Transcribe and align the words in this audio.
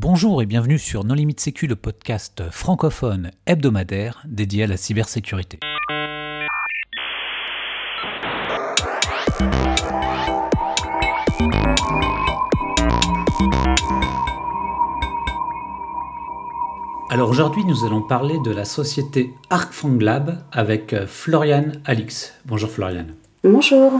Bonjour 0.00 0.40
et 0.42 0.46
bienvenue 0.46 0.78
sur 0.78 1.02
Non 1.02 1.14
Limite 1.14 1.40
Sécu, 1.40 1.66
le 1.66 1.74
podcast 1.74 2.44
francophone 2.52 3.32
hebdomadaire 3.46 4.22
dédié 4.28 4.62
à 4.62 4.66
la 4.68 4.76
cybersécurité. 4.76 5.58
Alors 17.10 17.28
aujourd'hui, 17.28 17.64
nous 17.64 17.84
allons 17.84 18.02
parler 18.02 18.38
de 18.44 18.52
la 18.52 18.64
société 18.64 19.34
ArcFangLab 19.50 20.44
avec 20.52 20.92
euh, 20.92 21.08
Floriane 21.08 21.82
Alix. 21.84 22.34
Bonjour 22.46 22.70
Floriane. 22.70 23.16
Bonjour. 23.42 23.94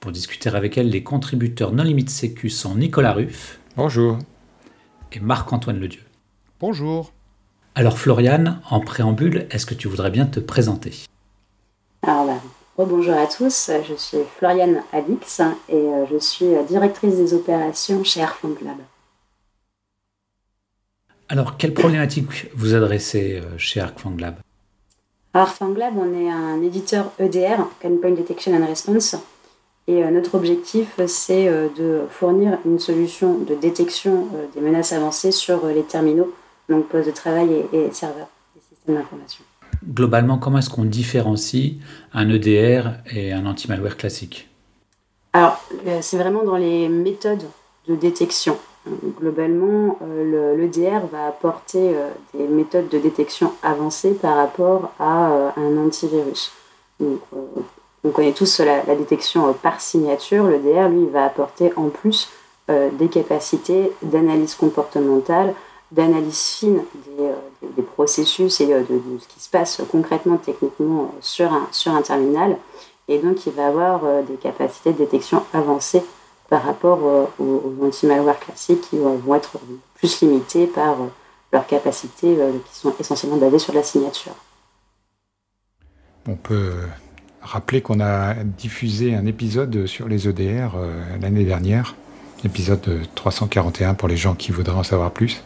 Pour 0.00 0.10
discuter 0.10 0.48
avec 0.48 0.76
elle, 0.76 0.90
les 0.90 1.04
contributeurs 1.04 1.70
Non 1.70 1.84
Limite 1.84 2.10
Sécu 2.10 2.50
sont 2.50 2.74
Nicolas 2.74 3.12
Ruff. 3.12 3.60
Bonjour. 3.76 4.18
Et 5.16 5.20
Marc-Antoine 5.20 5.80
Ledieu. 5.80 6.02
Bonjour. 6.60 7.10
Alors 7.74 7.98
Floriane, 7.98 8.60
en 8.68 8.80
préambule, 8.80 9.46
est-ce 9.50 9.64
que 9.64 9.72
tu 9.72 9.88
voudrais 9.88 10.10
bien 10.10 10.26
te 10.26 10.40
présenter? 10.40 10.92
Alors 12.02 12.26
bah, 12.76 12.84
bonjour 12.84 13.14
à 13.14 13.26
tous, 13.26 13.70
je 13.88 13.94
suis 13.94 14.18
Floriane 14.36 14.82
Alix 14.92 15.40
et 15.70 15.74
euh, 15.74 16.04
je 16.10 16.18
suis 16.18 16.48
directrice 16.68 17.16
des 17.16 17.32
opérations 17.32 18.04
chez 18.04 18.22
ArcFangLab. 18.22 18.76
Alors, 21.30 21.56
quelle 21.56 21.72
problématique 21.72 22.50
vous 22.54 22.74
adressez 22.74 23.40
euh, 23.40 23.56
chez 23.56 23.80
ArcFangLab 23.80 24.36
ArcFangLab, 25.32 25.94
on 25.96 26.12
est 26.12 26.28
un 26.28 26.62
éditeur 26.62 27.10
EDR, 27.18 27.62
Endpoint 27.82 28.10
Detection 28.10 28.54
and 28.54 28.66
Response, 28.66 29.16
et 29.88 30.04
euh, 30.04 30.10
notre 30.10 30.34
objectif, 30.34 31.00
c'est 31.06 31.48
euh, 31.48 31.68
de 31.76 32.02
fournir 32.10 32.58
une 32.64 32.78
solution 32.78 33.38
de 33.38 33.54
détection 33.54 34.28
des 34.54 34.60
menaces 34.60 34.92
avancées 34.92 35.32
sur 35.32 35.66
les 35.66 35.82
terminaux, 35.82 36.32
donc 36.68 36.88
postes 36.88 37.06
de 37.06 37.14
travail 37.14 37.64
et, 37.72 37.90
serveurs 37.92 38.28
des 38.54 38.60
systèmes 38.60 38.96
d'information. 38.96 39.44
Globalement, 39.86 40.38
comment 40.38 40.58
est-ce 40.58 40.70
qu'on 40.70 40.84
différencie 40.84 41.74
un 42.12 42.28
EDR 42.30 42.90
et 43.10 43.32
un 43.32 43.46
anti-malware 43.46 43.96
classique? 43.96 44.48
Alors, 45.32 45.62
c'est 46.00 46.16
vraiment 46.16 46.44
dans 46.44 46.56
les 46.56 46.88
méthodes 46.88 47.44
de 47.86 47.94
détection. 47.94 48.56
Globalement, 49.18 49.98
euh, 50.02 50.56
l'EDR 50.56 51.06
va 51.10 51.26
apporter 51.26 51.94
euh, 51.96 52.08
des 52.34 52.46
méthodes 52.46 52.88
de 52.88 52.98
détection 52.98 53.52
avancées 53.62 54.14
par 54.14 54.36
rapport 54.36 54.92
à 55.00 55.30
euh, 55.30 55.50
un 55.56 55.76
antivirus. 55.76 56.52
On 58.06 58.10
connaît 58.10 58.32
tous 58.32 58.60
la, 58.60 58.94
détection 58.94 59.52
par 59.54 59.80
signature. 59.80 60.46
L'EDR, 60.46 60.88
lui, 60.88 61.06
va 61.06 61.24
apporter 61.24 61.72
en 61.76 61.88
plus 61.88 62.28
des 62.68 63.08
capacités 63.08 63.92
d'analyse 64.02 64.54
comportementale, 64.54 65.54
d'analyse 65.92 66.56
fine 66.58 66.82
des, 67.76 67.82
processus 67.82 68.60
et 68.60 68.66
de, 68.66 68.84
ce 69.20 69.28
qui 69.28 69.40
se 69.40 69.48
passe 69.48 69.80
concrètement, 69.90 70.36
techniquement 70.36 71.14
sur 71.20 71.52
un, 71.52 72.02
terminal. 72.02 72.56
Et 73.08 73.18
donc, 73.18 73.46
il 73.46 73.52
va 73.52 73.68
avoir 73.68 74.00
des 74.22 74.34
capacités 74.34 74.92
de 74.92 74.98
détection 74.98 75.42
avancées 75.52 76.02
par 76.48 76.64
rapport 76.64 77.00
euh, 77.04 77.24
aux, 77.38 77.74
anti-malware 77.84 78.38
classiques 78.38 78.82
qui 78.82 78.98
vont 78.98 79.34
être 79.34 79.58
plus 79.94 80.20
limités 80.22 80.66
par 80.66 80.92
euh, 80.92 81.06
leurs 81.52 81.66
capacités 81.66 82.36
euh, 82.40 82.52
qui 82.70 82.78
sont 82.78 82.94
essentiellement 82.98 83.36
basées 83.36 83.58
sur 83.58 83.74
la 83.74 83.82
signature. 83.82 84.34
On 86.28 86.36
peut 86.36 86.74
rappeler 87.46 87.80
qu'on 87.80 88.00
a 88.00 88.34
diffusé 88.34 89.14
un 89.14 89.26
épisode 89.26 89.86
sur 89.86 90.08
les 90.08 90.28
EDR 90.28 90.76
l'année 91.20 91.44
dernière, 91.44 91.94
épisode 92.44 93.00
341 93.14 93.94
pour 93.94 94.08
les 94.08 94.16
gens 94.16 94.34
qui 94.34 94.52
voudraient 94.52 94.76
en 94.76 94.82
savoir 94.82 95.12
plus. 95.12 95.42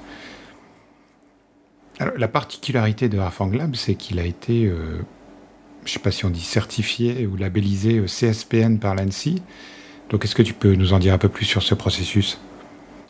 la 2.16 2.28
particularité 2.28 3.08
de 3.08 3.18
Lab, 3.18 3.74
c'est 3.74 3.94
qu'il 3.94 4.18
a 4.18 4.24
été, 4.24 4.64
je 4.64 4.72
ne 4.72 5.88
sais 5.88 5.98
pas 5.98 6.10
si 6.10 6.24
on 6.24 6.30
dit 6.30 6.40
certifié 6.40 7.26
ou 7.26 7.36
labellisé 7.36 8.02
CSPN 8.06 8.78
par 8.78 8.94
l'ANSI, 8.94 9.42
donc 10.08 10.24
est-ce 10.24 10.34
que 10.34 10.42
tu 10.42 10.54
peux 10.54 10.74
nous 10.74 10.92
en 10.92 10.98
dire 10.98 11.14
un 11.14 11.18
peu 11.18 11.28
plus 11.28 11.44
sur 11.44 11.62
ce 11.62 11.74
processus? 11.74 12.38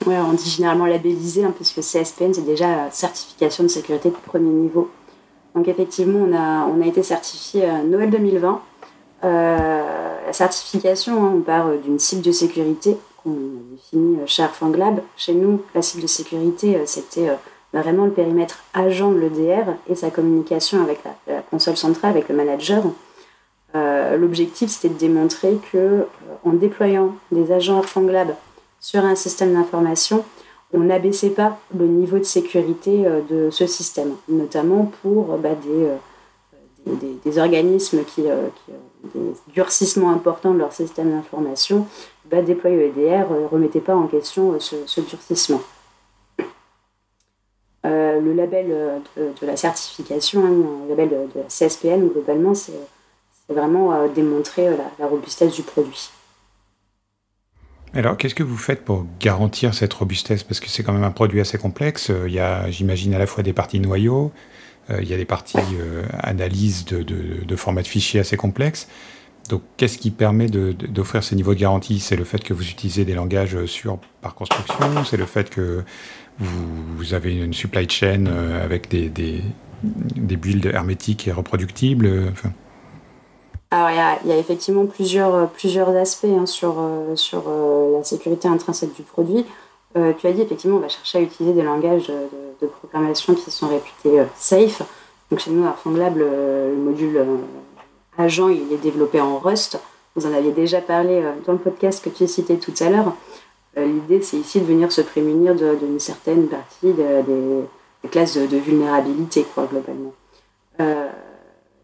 Oui, 0.06 0.14
on 0.14 0.32
dit 0.32 0.48
généralement 0.48 0.87
labellisé, 0.87 1.44
hein, 1.44 1.53
puisque 1.54 1.81
CSPN, 1.81 2.32
c'est 2.32 2.44
déjà 2.44 2.91
certification 2.91 3.64
de 3.64 3.69
sécurité 3.69 4.10
de 4.10 4.14
premier 4.14 4.50
niveau. 4.50 4.91
Donc 5.54 5.69
effectivement, 5.69 6.20
on 6.20 6.34
a, 6.34 6.66
on 6.66 6.82
a 6.82 6.87
été 6.87 7.03
certifié 7.03 7.66
Noël 7.84 8.10
2020. 8.10 8.62
Euh, 9.25 10.26
la 10.26 10.32
certification, 10.32 11.25
hein, 11.25 11.32
on 11.36 11.41
part 11.41 11.69
euh, 11.69 11.76
d'une 11.76 11.98
cible 11.98 12.22
de 12.22 12.32
sécurité 12.32 12.97
qu'on 13.22 13.31
a 13.31 13.72
définie 13.72 14.19
euh, 14.20 14.26
chez 14.26 14.42
Arfanglab. 14.42 15.00
Chez 15.16 15.34
nous, 15.34 15.62
la 15.75 15.82
cible 15.82 16.03
de 16.03 16.08
sécurité, 16.08 16.81
c'était 16.86 17.28
vraiment 17.72 18.06
le 18.06 18.12
périmètre 18.12 18.60
agent 18.72 19.12
de 19.12 19.19
l'EDR 19.19 19.75
et 19.88 19.94
sa 19.94 20.10
communication 20.10 20.82
avec 20.82 21.00
la, 21.04 21.42
console 21.50 21.76
centrale, 21.76 22.12
avec 22.12 22.28
le 22.28 22.34
manager. 22.34 22.82
L'objectif, 24.19 24.69
c'était 24.70 24.92
de 24.92 24.98
démontrer 24.98 25.56
que 25.70 26.04
en 26.44 26.52
déployant 26.52 27.14
des 27.31 27.52
agents 27.52 27.78
ArcFangLab 27.78 28.34
sur 28.81 29.04
un 29.04 29.14
système 29.14 29.54
d'information, 29.54 30.25
on 30.72 30.81
n'abaissait 30.81 31.31
pas 31.31 31.58
le 31.78 31.87
niveau 31.87 32.19
de 32.19 32.25
sécurité 32.25 33.04
de 33.31 33.50
ce 33.50 33.66
système, 33.66 34.14
notamment 34.28 34.91
pour 35.02 35.37
bah, 35.38 35.50
euh, 35.69 35.97
des, 36.86 37.38
organismes 37.38 38.04
qui, 38.04 38.22
ont 38.22 38.50
des 39.14 39.32
durcissements 39.52 40.10
importants 40.10 40.52
de 40.54 40.58
leur 40.58 40.72
système 40.72 41.10
d'information, 41.10 41.86
bah, 42.30 42.42
déployer 42.42 42.86
EDR 42.86 43.30
ne 43.30 43.46
remettait 43.46 43.80
pas 43.80 43.94
en 43.94 44.06
question 44.06 44.58
ce, 44.60 45.00
durcissement. 45.00 45.60
le 47.84 48.34
label 48.34 48.69
de, 49.16 49.46
la 49.46 49.56
certification, 49.56 50.44
hein, 50.44 50.52
le 50.84 50.90
label 50.90 51.08
de, 51.34 51.40
la 51.40 51.48
CSPN, 51.48 52.08
globalement, 52.08 52.54
c'est 52.54 52.72
vraiment 53.48 54.06
démontrer 54.08 54.69
la 54.98 55.06
robustesse 55.06 55.54
du 55.54 55.62
produit. 55.62 56.10
Alors, 57.92 58.16
qu'est-ce 58.16 58.36
que 58.36 58.44
vous 58.44 58.56
faites 58.56 58.84
pour 58.84 59.04
garantir 59.19 59.74
cette 59.74 59.92
robustesse? 59.92 60.44
Parce 60.44 60.60
que 60.60 60.69
c'est 60.69 60.84
quand 60.84 60.92
même 60.92 61.02
un 61.02 61.10
produit 61.10 61.40
assez 61.40 61.58
complexe. 61.58 62.10
Euh, 62.10 62.28
il 62.28 62.34
y 62.34 62.38
a, 62.38 62.70
j'imagine, 62.70 63.14
à 63.14 63.19
la 63.19 63.26
fois 63.26 63.42
des 63.42 63.52
parties 63.52 63.80
noyaux, 63.80 64.26
euh, 64.26 64.30
il 65.00 65.08
y 65.08 65.14
a 65.14 65.16
des 65.16 65.24
parties 65.24 65.58
euh, 65.58 66.04
analyse 66.18 66.84
de, 66.84 67.02
de, 67.02 67.56
format 67.56 67.82
de 67.82 67.86
fichiers 67.86 68.20
assez 68.20 68.36
complexes. 68.36 68.88
Donc, 69.48 69.62
qu'est-ce 69.76 69.98
qui 69.98 70.10
permet 70.10 70.46
d'offrir 70.46 71.24
ces 71.24 71.34
niveaux 71.34 71.54
de 71.54 71.60
garantie? 71.60 71.98
C'est 71.98 72.16
le 72.16 72.24
fait 72.24 72.42
que 72.42 72.54
vous 72.54 72.68
utilisez 72.68 73.04
des 73.04 73.14
langages 73.14 73.64
sûrs 73.66 73.98
par 74.20 74.34
construction? 74.34 75.04
C'est 75.04 75.16
le 75.16 75.26
fait 75.26 75.50
que 75.50 75.82
vous, 76.38 77.14
avez 77.14 77.36
une 77.36 77.52
supply 77.52 77.88
chain 77.88 78.26
avec 78.62 78.88
des, 78.88 79.08
des, 79.08 80.36
builds 80.36 80.66
hermétiques 80.66 81.26
et 81.26 81.32
reproductibles 81.32 82.32
alors, 83.72 83.88
il 84.24 84.30
y, 84.30 84.32
a, 84.32 84.36
effectivement 84.36 84.84
plusieurs, 84.86 85.32
euh, 85.32 85.46
plusieurs 85.46 85.90
aspects 85.90 86.24
hein, 86.24 86.44
sur, 86.44 86.74
euh, 86.80 87.14
sur 87.14 87.44
euh, 87.46 87.98
la 87.98 88.02
sécurité 88.02 88.48
intrinsèque 88.48 88.96
du 88.96 89.02
produit. 89.02 89.46
Tu 89.94 90.26
as 90.26 90.32
dit, 90.32 90.42
effectivement, 90.42 90.76
on 90.76 90.80
va 90.80 90.88
chercher 90.88 91.18
à 91.18 91.20
utiliser 91.22 91.54
des 91.54 91.62
langages 91.62 92.08
de, 92.08 92.66
programmation 92.66 93.34
qui 93.34 93.50
sont 93.50 93.68
réputés 93.68 94.22
safe. 94.36 94.82
Donc, 95.30 95.40
chez 95.40 95.50
nous, 95.50 95.66
à 95.66 95.72
FondLab, 95.72 96.16
le, 96.16 96.74
module 96.76 97.20
agent, 98.18 98.48
il 98.48 98.72
est 98.72 98.82
développé 98.82 99.20
en 99.20 99.38
Rust. 99.38 99.80
Vous 100.14 100.26
en 100.26 100.34
aviez 100.34 100.52
déjà 100.52 100.80
parlé 100.80 101.22
dans 101.46 101.52
le 101.52 101.58
podcast 101.58 102.04
que 102.04 102.10
tu 102.10 102.24
as 102.24 102.28
cité 102.28 102.58
tout 102.58 102.74
à 102.80 102.90
l'heure. 102.90 103.14
L'idée, 103.76 104.20
c'est 104.22 104.36
ici 104.36 104.60
de 104.60 104.66
venir 104.66 104.92
se 104.92 105.00
prémunir 105.00 105.54
d'une 105.54 106.00
certaine 106.00 106.48
partie 106.48 106.92
des, 106.92 108.08
classes 108.10 108.36
de, 108.36 108.56
vulnérabilité, 108.56 109.46
quoi, 109.54 109.66
globalement. 109.66 110.12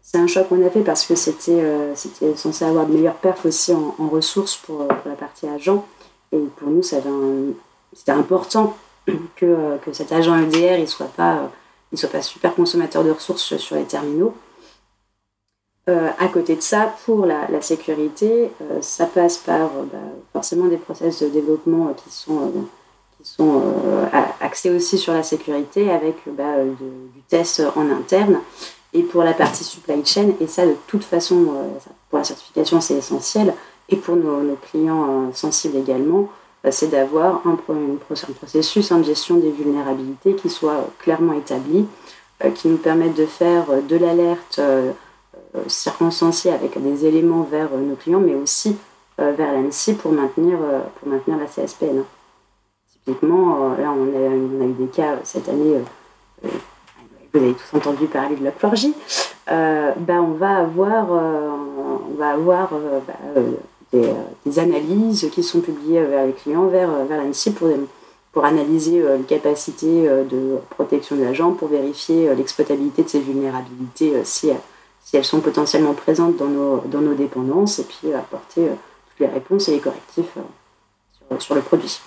C'est 0.09 0.19
un 0.19 0.27
choix 0.27 0.43
qu'on 0.43 0.65
a 0.65 0.69
fait 0.69 0.83
parce 0.83 1.05
que 1.05 1.15
c'était 1.15 1.51
euh, 1.51 1.93
censé 2.37 2.63
avoir 2.63 2.85
de 2.85 2.93
meilleures 2.93 3.15
perfs 3.15 3.45
aussi 3.45 3.73
en, 3.73 4.07
ressources 4.07 4.55
pour, 4.55 4.83
euh, 4.83 4.87
pour, 4.87 5.11
la 5.11 5.17
partie 5.17 5.49
agent. 5.49 5.85
Et 6.31 6.39
pour 6.55 6.69
nous, 6.69 6.81
c'était 7.97 8.11
important 8.11 8.77
que, 9.35 9.45
euh, 9.45 9.77
que, 9.77 9.93
cet 9.93 10.11
agent 10.11 10.37
EDR 10.37 10.79
ne 10.79 10.85
soit, 10.85 11.07
pas, 11.07 11.49
il 11.91 11.97
soit 11.97 12.09
pas 12.09 12.21
super 12.21 12.53
consommateur 12.55 13.03
de 13.03 13.11
ressources 13.11 13.57
sur 13.57 13.75
les 13.75 13.85
terminaux. 13.85 14.33
à 15.87 16.27
côté 16.27 16.55
de 16.55 16.61
ça, 16.61 16.93
pour 17.05 17.25
la, 17.25 17.61
sécurité, 17.61 18.51
ça 18.81 19.05
passe 19.05 19.37
par 19.37 19.69
bah, 19.91 19.97
forcément 20.33 20.65
des 20.65 20.75
process 20.75 21.23
de 21.23 21.29
développement 21.29 21.93
qui 21.93 22.09
sont, 22.09 22.51
qui 23.17 23.29
sont 23.29 23.61
axés 24.41 24.69
aussi 24.69 24.97
sur 24.97 25.13
la 25.13 25.23
sécurité 25.23 25.89
avec 25.89 26.17
bah, 26.27 26.61
du 26.65 27.21
test 27.29 27.63
en 27.77 27.89
interne 27.89 28.39
et 28.93 29.03
pour 29.03 29.23
la 29.23 29.33
partie 29.33 29.63
supply 29.63 30.05
chain. 30.05 30.31
Et 30.39 30.47
ça, 30.47 30.65
de 30.65 30.75
toute 30.87 31.03
façon, 31.03 31.47
euh, 31.55 31.91
pour 32.09 32.19
la 32.19 32.23
certification, 32.23 32.81
c'est 32.81 32.95
essentiel. 32.95 33.53
Et 33.89 33.95
pour 33.95 34.15
nos, 34.15 34.55
clients 34.55 35.05
euh, 35.09 35.33
sensibles 35.33 35.77
également, 35.77 36.29
c'est 36.71 36.87
d'avoir 36.87 37.41
un, 37.45 37.57
processus 38.39 38.91
hein, 38.91 38.99
de 38.99 39.03
gestion 39.03 39.37
des 39.37 39.51
vulnérabilités 39.51 40.35
qui 40.35 40.49
soit 40.49 40.89
clairement 40.99 41.33
établi, 41.33 41.85
euh, 42.43 42.51
qui 42.51 42.67
nous 42.67 42.77
permette 42.77 43.15
de 43.15 43.25
faire 43.25 43.65
de 43.87 43.95
l'alerte 43.95 44.59
circonstanciée 45.67 46.51
avec 46.51 46.81
des 46.81 47.05
éléments 47.05 47.41
vers 47.41 47.69
nos 47.71 47.95
clients, 47.95 48.19
mais 48.19 48.35
aussi 48.35 48.75
vers 49.17 49.53
l'ANSI 49.53 49.95
pour 49.95 50.11
maintenir, 50.11 50.57
pour 50.99 51.09
maintenir 51.09 51.37
la 51.37 51.45
CSPN. 51.45 52.03
typiquement, 52.91 53.69
là, 53.69 53.91
on 53.91 54.61
a, 54.61 54.67
eu 54.67 54.73
des 54.73 54.85
cas 54.87 55.15
cette 55.23 55.49
année, 55.49 55.77
vous 56.43 57.39
avez 57.39 57.53
tous 57.53 57.77
entendu 57.77 58.05
parler 58.05 58.35
de 58.35 58.43
la 58.43 58.51
chlorgie, 58.51 58.93
ben, 59.47 59.95
on 60.09 60.33
va 60.33 60.57
avoir, 60.57 61.09
on 61.09 62.15
va 62.19 62.31
avoir 62.31 62.69
bah, 63.07 63.41
des, 64.45 64.59
analyses 64.59 65.29
qui 65.31 65.43
sont 65.43 65.61
publiées 65.61 66.01
vers 66.03 66.25
les 66.25 66.33
clients, 66.33 66.67
vers, 66.67 67.05
vers 67.05 67.23
l'ANSI 67.23 67.51
pour, 67.51 67.69
analyser 68.43 69.03
les 69.17 69.23
capacités 69.23 70.07
de 70.07 70.57
protection 70.69 71.15
de 71.15 71.23
l'agent, 71.23 71.53
pour 71.53 71.69
vérifier 71.69 72.35
l'exploitabilité 72.35 73.01
de 73.01 73.09
ces 73.09 73.19
vulnérabilités 73.19 74.13
si 75.07 75.15
elles 75.15 75.23
sont 75.23 75.39
potentiellement 75.39 75.93
présentes 75.93 76.35
dans 76.35 76.49
nos, 76.49 77.13
dépendances, 77.13 77.79
et 77.79 77.85
puis 77.85 78.13
apporter 78.13 78.65
euh, 78.65 78.73
toutes 79.09 79.19
les 79.19 79.33
réponses 79.33 79.69
et 79.69 79.71
les 79.71 79.79
correctifs 79.79 80.33
euh, 80.35 81.39
sur, 81.39 81.55
le 81.55 81.61
produit. 81.61 82.01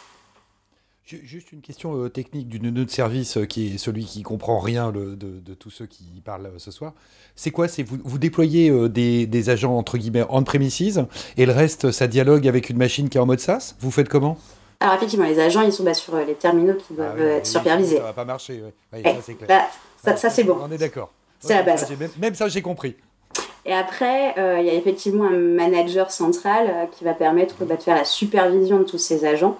Juste 1.04 1.50
une 1.50 1.60
question 1.60 1.96
euh, 1.96 2.08
technique 2.08 2.46
du 2.48 2.60
nœud 2.60 2.84
de 2.84 2.90
service 2.90 3.38
qui 3.48 3.74
est 3.74 3.78
celui 3.78 4.04
qui 4.04 4.22
comprend 4.22 4.60
rien 4.60 4.92
de, 4.92 5.16
de, 5.16 5.54
tous 5.54 5.70
ceux 5.70 5.86
qui 5.86 6.04
parlent 6.24 6.52
ce 6.58 6.70
soir. 6.70 6.92
C'est 7.34 7.50
quoi 7.50 7.66
C'est 7.66 7.82
vous, 7.82 7.98
vous 8.04 8.18
déployez 8.18 8.70
des, 8.88 9.26
des, 9.26 9.50
agents 9.50 9.76
entre 9.76 9.98
guillemets 9.98 10.24
on 10.28 10.44
premises 10.44 11.04
et 11.36 11.46
le 11.46 11.52
reste 11.52 11.90
ça 11.90 12.06
dialogue 12.06 12.46
avec 12.46 12.70
une 12.70 12.76
machine 12.76 13.08
qui 13.08 13.18
est 13.18 13.20
en 13.20 13.26
mode 13.26 13.40
SaaS? 13.40 13.74
Vous 13.80 13.90
faites 13.90 14.08
comment? 14.08 14.38
Alors 14.78 14.94
effectivement, 14.94 15.26
les 15.26 15.40
agents, 15.40 15.62
ils 15.62 15.72
sont 15.72 15.84
bah, 15.84 15.94
sur 15.94 16.16
les 16.16 16.34
terminaux 16.34 16.74
qui 16.74 16.92
ah 16.92 16.94
doivent 16.94 17.20
être 17.20 17.46
supervisés. 17.46 17.96
Ça 17.96 18.02
va 18.02 18.12
pas 18.12 18.24
marcher, 18.24 18.62
oui. 18.92 19.02
ça 19.02 19.10
c'est 19.22 19.34
clair. 19.34 19.48
Bah, 19.48 19.66
ça, 20.02 20.16
ça 20.16 20.30
c'est 20.30 20.44
bon. 20.44 20.58
On 20.62 20.70
est 20.70 20.78
d'accord. 20.78 21.12
C'est 21.40 21.54
la 21.54 21.62
base. 21.62 21.90
Même, 22.18 22.34
ça, 22.34 22.48
j'ai 22.48 22.62
compris. 22.62 22.96
Et 23.66 23.72
après, 23.72 24.38
euh, 24.38 24.58
il 24.60 24.66
y 24.66 24.70
a 24.70 24.74
effectivement 24.74 25.26
un 25.26 25.36
manager 25.36 26.10
central 26.10 26.66
euh, 26.68 26.86
qui 26.86 27.04
va 27.04 27.14
permettre 27.14 27.64
bah, 27.64 27.76
de 27.76 27.82
faire 27.82 27.96
la 27.96 28.04
supervision 28.04 28.78
de 28.78 28.84
tous 28.84 28.98
ces 28.98 29.24
agents. 29.24 29.58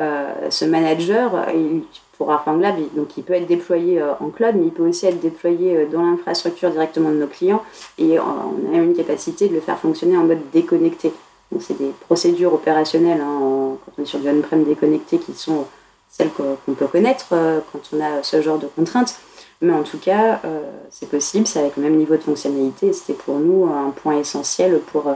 Euh, 0.00 0.32
ce 0.50 0.64
manager, 0.64 1.46
il, 1.54 1.82
pour 2.16 2.30
Arfang 2.30 2.56
Lab, 2.56 2.76
donc 2.94 3.16
il 3.16 3.24
peut 3.24 3.34
être 3.34 3.46
déployé 3.46 4.02
en 4.02 4.28
cloud, 4.30 4.54
mais 4.56 4.66
il 4.66 4.72
peut 4.72 4.86
aussi 4.88 5.06
être 5.06 5.20
déployé 5.20 5.86
dans 5.86 6.02
l'infrastructure 6.02 6.70
directement 6.70 7.10
de 7.10 7.16
nos 7.16 7.26
clients. 7.26 7.62
Et 7.98 8.18
on 8.20 8.72
a 8.72 8.76
une 8.76 8.94
capacité 8.94 9.48
de 9.48 9.54
le 9.54 9.60
faire 9.60 9.78
fonctionner 9.78 10.16
en 10.16 10.24
mode 10.24 10.38
déconnecté. 10.52 11.12
Donc 11.50 11.62
c'est 11.62 11.76
des 11.76 11.90
procédures 12.06 12.54
opérationnelles 12.54 13.20
hein, 13.20 13.76
quand 13.84 13.92
on 13.98 14.02
est 14.02 14.06
sur 14.06 14.20
du 14.20 14.28
on-prem 14.28 14.64
déconnecté 14.64 15.18
qui 15.18 15.32
sont 15.32 15.66
celles 16.08 16.30
qu'on 16.30 16.74
peut 16.74 16.86
connaître 16.86 17.30
quand 17.30 17.80
on 17.92 18.00
a 18.00 18.22
ce 18.22 18.40
genre 18.40 18.58
de 18.58 18.68
contraintes. 18.68 19.16
Mais 19.60 19.72
en 19.72 19.82
tout 19.82 19.98
cas, 19.98 20.40
euh, 20.44 20.60
c'est 20.90 21.08
possible, 21.08 21.46
c'est 21.46 21.60
avec 21.60 21.76
le 21.76 21.82
même 21.82 21.96
niveau 21.96 22.16
de 22.16 22.22
fonctionnalité. 22.22 22.92
C'était 22.92 23.14
pour 23.14 23.38
nous 23.38 23.66
un 23.66 23.90
point 23.90 24.18
essentiel 24.18 24.80
pour, 24.80 25.08
euh, 25.08 25.14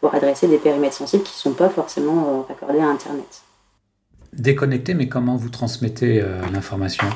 pour 0.00 0.14
adresser 0.14 0.46
des 0.46 0.58
périmètres 0.58 0.96
sensibles 0.96 1.22
qui 1.22 1.34
ne 1.34 1.52
sont 1.52 1.52
pas 1.52 1.68
forcément 1.68 2.28
euh, 2.28 2.40
raccordés 2.48 2.80
à 2.80 2.86
Internet. 2.86 3.42
Déconnecté, 4.32 4.94
mais 4.94 5.08
comment 5.08 5.36
vous 5.36 5.48
transmettez 5.48 6.22
l'information? 6.52 7.06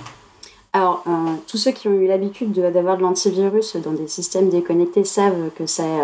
Alors, 0.72 1.04
tous 1.46 1.56
ceux 1.56 1.70
qui 1.70 1.86
ont 1.86 1.94
eu 1.94 2.08
l'habitude 2.08 2.52
d'avoir 2.52 2.96
de, 2.96 3.02
l'antivirus 3.02 3.76
dans 3.76 3.92
des 3.92 4.08
systèmes 4.08 4.50
déconnectés 4.50 5.04
savent 5.04 5.50
que 5.56 5.66
c'est 5.66 5.98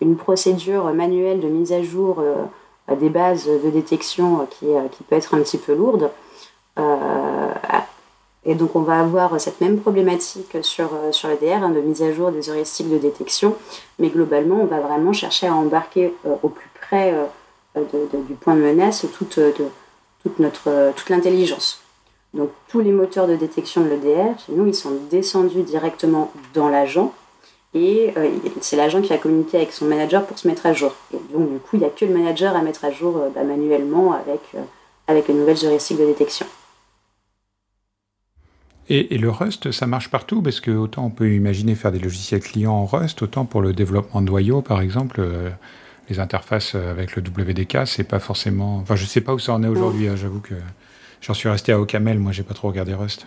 une 0.00 0.16
procédure 0.16 0.92
manuelle 0.92 1.40
de 1.40 1.46
mise 1.46 1.72
à 1.72 1.82
jour 1.82 2.22
des 3.00 3.08
bases 3.08 3.46
de 3.46 3.70
détection 3.70 4.46
qui, 4.50 4.66
qui, 4.92 5.04
peut 5.04 5.14
être 5.14 5.34
un 5.34 5.40
petit 5.40 5.58
peu 5.58 5.74
lourde. 5.74 6.10
Et 8.46 8.54
donc 8.54 8.76
on 8.76 8.80
va 8.80 9.00
avoir 9.00 9.38
cette 9.40 9.60
même 9.60 9.78
problématique 9.80 10.56
sur, 10.62 10.94
euh, 10.94 11.10
sur 11.10 11.28
hein, 11.28 11.70
de 11.70 11.80
mise 11.80 12.02
à 12.02 12.12
jour 12.12 12.30
des 12.30 12.48
heuristiques 12.48 12.88
de 12.88 12.96
détection, 12.96 13.56
mais 13.98 14.08
globalement 14.08 14.60
on 14.62 14.66
va 14.66 14.78
vraiment 14.78 15.12
chercher 15.12 15.48
à 15.48 15.54
embarquer 15.54 16.14
euh, 16.24 16.36
au 16.44 16.48
plus 16.48 16.70
près 16.80 17.12
euh, 17.12 17.82
du 18.28 18.34
point 18.34 18.54
de 18.54 18.60
menace 18.60 19.04
toute, 19.12 19.40
toute, 20.26 20.38
notre, 20.40 20.92
toute 20.96 21.08
l'intelligence. 21.08 21.80
Donc 22.34 22.50
tous 22.68 22.80
les 22.80 22.90
moteurs 22.90 23.28
de 23.28 23.36
détection 23.36 23.82
de 23.82 23.88
l'EDR, 23.88 24.38
chez 24.44 24.52
nous, 24.52 24.66
ils 24.66 24.74
sont 24.74 24.92
descendus 25.10 25.62
directement 25.62 26.32
dans 26.54 26.68
l'agent, 26.68 27.14
et 27.74 28.12
c'est 28.60 28.76
l'agent 28.76 29.00
qui 29.02 29.10
va 29.10 29.18
communiquer 29.18 29.58
avec 29.58 29.72
son 29.72 29.84
manager 29.84 30.24
pour 30.26 30.38
se 30.38 30.48
mettre 30.48 30.66
à 30.66 30.72
jour. 30.72 30.94
Et 31.14 31.18
donc 31.32 31.50
du 31.52 31.58
coup, 31.58 31.76
il 31.76 31.80
n'y 31.80 31.84
a 31.84 31.90
que 31.90 32.04
le 32.04 32.12
manager 32.12 32.56
à 32.56 32.62
mettre 32.62 32.84
à 32.84 32.90
jour 32.90 33.20
bah, 33.34 33.44
manuellement 33.44 34.12
avec, 34.12 34.40
avec 35.06 35.28
les 35.28 35.34
nouvelles 35.34 35.64
heuristiques 35.64 35.98
de 35.98 36.06
détection. 36.06 36.46
Et, 38.88 39.18
le 39.18 39.30
Rust, 39.30 39.72
ça 39.72 39.86
marche 39.86 40.10
partout? 40.10 40.42
Parce 40.42 40.60
que 40.60 40.70
autant 40.70 41.06
on 41.06 41.10
peut 41.10 41.32
imaginer 41.32 41.74
faire 41.74 41.90
des 41.90 41.98
logiciels 41.98 42.40
clients 42.40 42.72
en 42.72 42.86
Rust, 42.86 43.20
autant 43.22 43.44
pour 43.44 43.60
le 43.60 43.72
développement 43.72 44.20
de 44.20 44.26
noyaux, 44.26 44.62
par 44.62 44.80
exemple, 44.80 45.20
euh, 45.20 45.50
les 46.08 46.20
interfaces 46.20 46.74
avec 46.74 47.16
le 47.16 47.22
WDK, 47.22 47.86
c'est 47.86 48.04
pas 48.04 48.20
forcément. 48.20 48.78
Enfin, 48.78 48.96
je 48.96 49.04
sais 49.04 49.20
pas 49.20 49.34
où 49.34 49.38
ça 49.38 49.52
en 49.52 49.62
est 49.62 49.68
aujourd'hui. 49.68 50.08
Hein, 50.08 50.16
j'avoue 50.16 50.40
que 50.40 50.54
j'en 51.20 51.34
suis 51.34 51.48
resté 51.48 51.72
à 51.72 51.80
Ocaml. 51.80 52.18
Moi, 52.18 52.32
j'ai 52.32 52.42
pas 52.42 52.54
trop 52.54 52.68
regardé 52.68 52.94
Rust. 52.94 53.26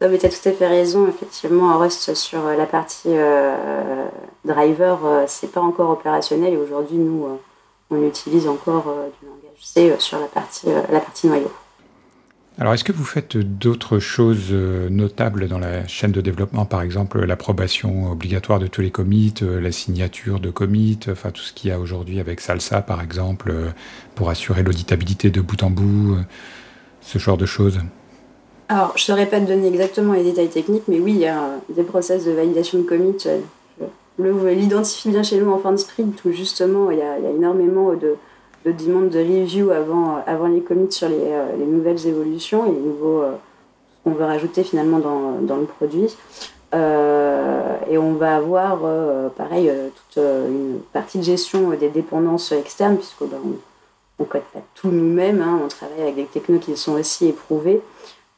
Tu 0.00 0.06
as 0.06 0.18
tout 0.18 0.48
à 0.48 0.52
fait 0.52 0.66
raison. 0.66 1.08
Effectivement, 1.08 1.78
Rust 1.78 2.14
sur 2.14 2.44
la 2.44 2.66
partie 2.66 3.08
euh, 3.08 4.06
driver, 4.44 5.00
euh, 5.04 5.24
c'est 5.28 5.52
pas 5.52 5.60
encore 5.60 5.90
opérationnel. 5.90 6.54
Et 6.54 6.56
aujourd'hui, 6.56 6.98
nous, 6.98 7.26
on 7.90 8.06
utilise 8.06 8.48
encore 8.48 8.84
du 9.20 9.26
langage 9.26 9.60
C 9.60 9.94
sur 9.98 10.18
la 10.18 10.26
partie, 10.26 10.66
la 10.66 11.00
partie 11.00 11.28
noyau. 11.28 11.52
Alors, 12.58 12.74
est-ce 12.74 12.84
que 12.84 12.92
vous 12.92 13.04
faites 13.04 13.38
d'autres 13.38 13.98
choses 13.98 14.48
euh, 14.50 14.90
notables 14.90 15.48
dans 15.48 15.58
la 15.58 15.86
chaîne 15.86 16.12
de 16.12 16.20
développement, 16.20 16.66
par 16.66 16.82
exemple 16.82 17.24
l'approbation 17.24 18.12
obligatoire 18.12 18.58
de 18.58 18.66
tous 18.66 18.82
les 18.82 18.90
commits, 18.90 19.32
euh, 19.42 19.58
la 19.58 19.72
signature 19.72 20.38
de 20.38 20.50
commits, 20.50 20.98
enfin 21.10 21.30
tout 21.30 21.40
ce 21.40 21.54
qu'il 21.54 21.70
y 21.70 21.72
a 21.72 21.80
aujourd'hui 21.80 22.20
avec 22.20 22.42
Salsa, 22.42 22.82
par 22.82 23.00
exemple, 23.00 23.50
euh, 23.50 23.70
pour 24.14 24.28
assurer 24.28 24.62
l'auditabilité 24.62 25.30
de 25.30 25.40
bout 25.40 25.62
en 25.62 25.70
bout, 25.70 26.18
ce 27.00 27.18
genre 27.18 27.38
de 27.38 27.46
choses? 27.46 27.80
Alors, 28.68 28.92
je 28.96 29.02
ne 29.02 29.06
saurais 29.06 29.26
pas 29.26 29.40
te 29.40 29.46
donner 29.46 29.68
exactement 29.68 30.12
les 30.12 30.22
détails 30.22 30.50
techniques, 30.50 30.84
mais 30.88 31.00
oui, 31.00 31.12
il 31.12 31.20
y 31.20 31.26
a 31.26 31.58
des 31.74 31.82
process 31.84 32.26
de 32.26 32.32
validation 32.32 32.78
de 32.78 32.84
commits. 32.84 33.16
L'identifie 34.18 35.08
bien 35.08 35.22
chez 35.22 35.40
nous 35.40 35.50
en 35.50 35.58
fin 35.58 35.72
de 35.72 35.78
sprint, 35.78 36.22
où 36.26 36.32
justement, 36.32 36.90
il 36.90 36.98
y 36.98 37.02
a 37.02 37.18
énormément 37.30 37.94
de 37.94 38.16
de 38.64 38.72
demande 38.72 39.08
de 39.08 39.18
review 39.18 39.70
avant, 39.70 40.22
avant 40.26 40.46
les 40.46 40.60
commits 40.60 40.92
sur 40.92 41.08
les, 41.08 41.16
euh, 41.18 41.56
les 41.58 41.64
nouvelles 41.64 42.06
évolutions 42.06 42.64
et 42.66 42.72
les 42.72 42.80
nouveaux, 42.80 43.22
euh, 43.22 43.32
qu'on 44.04 44.12
veut 44.12 44.24
rajouter 44.24 44.62
finalement 44.64 44.98
dans, 44.98 45.40
dans 45.40 45.56
le 45.56 45.64
produit. 45.64 46.16
Euh, 46.74 47.76
et 47.90 47.98
on 47.98 48.14
va 48.14 48.36
avoir, 48.36 48.78
pareil, 49.36 49.70
toute 49.94 50.22
une 50.24 50.80
partie 50.92 51.18
de 51.18 51.22
gestion 51.22 51.70
des 51.70 51.90
dépendances 51.90 52.50
externes, 52.52 52.96
puisque 52.96 53.24
ben, 53.24 53.36
on 54.18 54.22
ne 54.22 54.28
code 54.28 54.42
pas 54.52 54.60
tout 54.74 54.88
nous-mêmes, 54.88 55.42
hein. 55.42 55.60
on 55.62 55.68
travaille 55.68 56.00
avec 56.00 56.16
des 56.16 56.24
technos 56.24 56.58
qui 56.58 56.76
sont 56.76 56.92
aussi 56.92 57.28
éprouvés. 57.28 57.82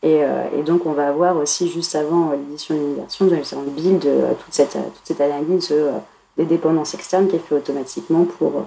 Et, 0.02 0.18
et 0.18 0.62
donc, 0.66 0.84
on 0.84 0.92
va 0.92 1.08
avoir 1.08 1.36
aussi, 1.36 1.68
juste 1.68 1.94
avant 1.94 2.32
l'édition 2.32 2.74
d'une 2.74 2.96
version, 3.28 3.62
le 3.62 3.70
build, 3.70 4.00
toute, 4.00 4.52
cette, 4.52 4.72
toute 4.72 5.04
cette 5.04 5.20
analyse 5.20 5.72
des 6.36 6.44
dépendances 6.44 6.94
externes 6.94 7.28
qui 7.28 7.36
est 7.36 7.38
fait 7.38 7.54
automatiquement 7.54 8.24
pour 8.24 8.64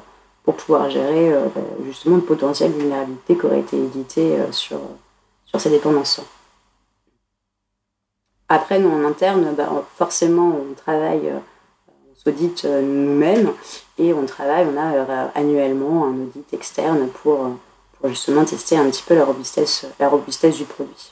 pour 0.48 0.56
pouvoir 0.56 0.90
gérer 0.90 1.34
euh, 1.34 1.48
bah, 1.54 1.60
justement 1.86 2.16
le 2.16 2.22
potentiel 2.22 2.72
vulnérabilité 2.72 3.38
qui 3.38 3.46
aurait 3.46 3.60
été 3.60 3.78
édité 3.78 4.38
euh, 4.38 4.50
sur, 4.54 4.80
sur 5.46 5.60
ces 5.60 5.70
dépendances. 5.70 6.22
Après, 8.48 8.80
nous, 8.80 8.90
en 8.90 9.04
interne, 9.04 9.54
bah, 9.58 9.86
forcément, 9.98 10.48
on 10.48 10.74
travaille, 10.74 11.28
euh, 11.28 11.40
on 11.90 12.16
s'audite 12.16 12.64
nous-mêmes 12.64 13.52
et 13.98 14.14
on 14.14 14.26
travaille, 14.26 14.66
on 14.74 14.80
a 14.80 15.32
annuellement 15.36 16.06
un 16.06 16.14
audit 16.14 16.54
externe 16.54 17.10
pour, 17.10 17.50
justement 18.06 18.46
tester 18.46 18.78
un 18.78 18.90
petit 18.90 19.04
peu 19.06 19.22
robustesse, 19.22 19.86
la 20.00 20.08
robustesse 20.08 20.56
du 20.56 20.64
produit. 20.64 21.12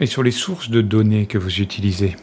Et 0.00 0.06
sur 0.06 0.22
les 0.22 0.30
sources 0.30 0.70
de 0.70 0.80
données 0.80 1.26
que 1.26 1.36
vous 1.36 1.60
utilisez, 1.60 2.16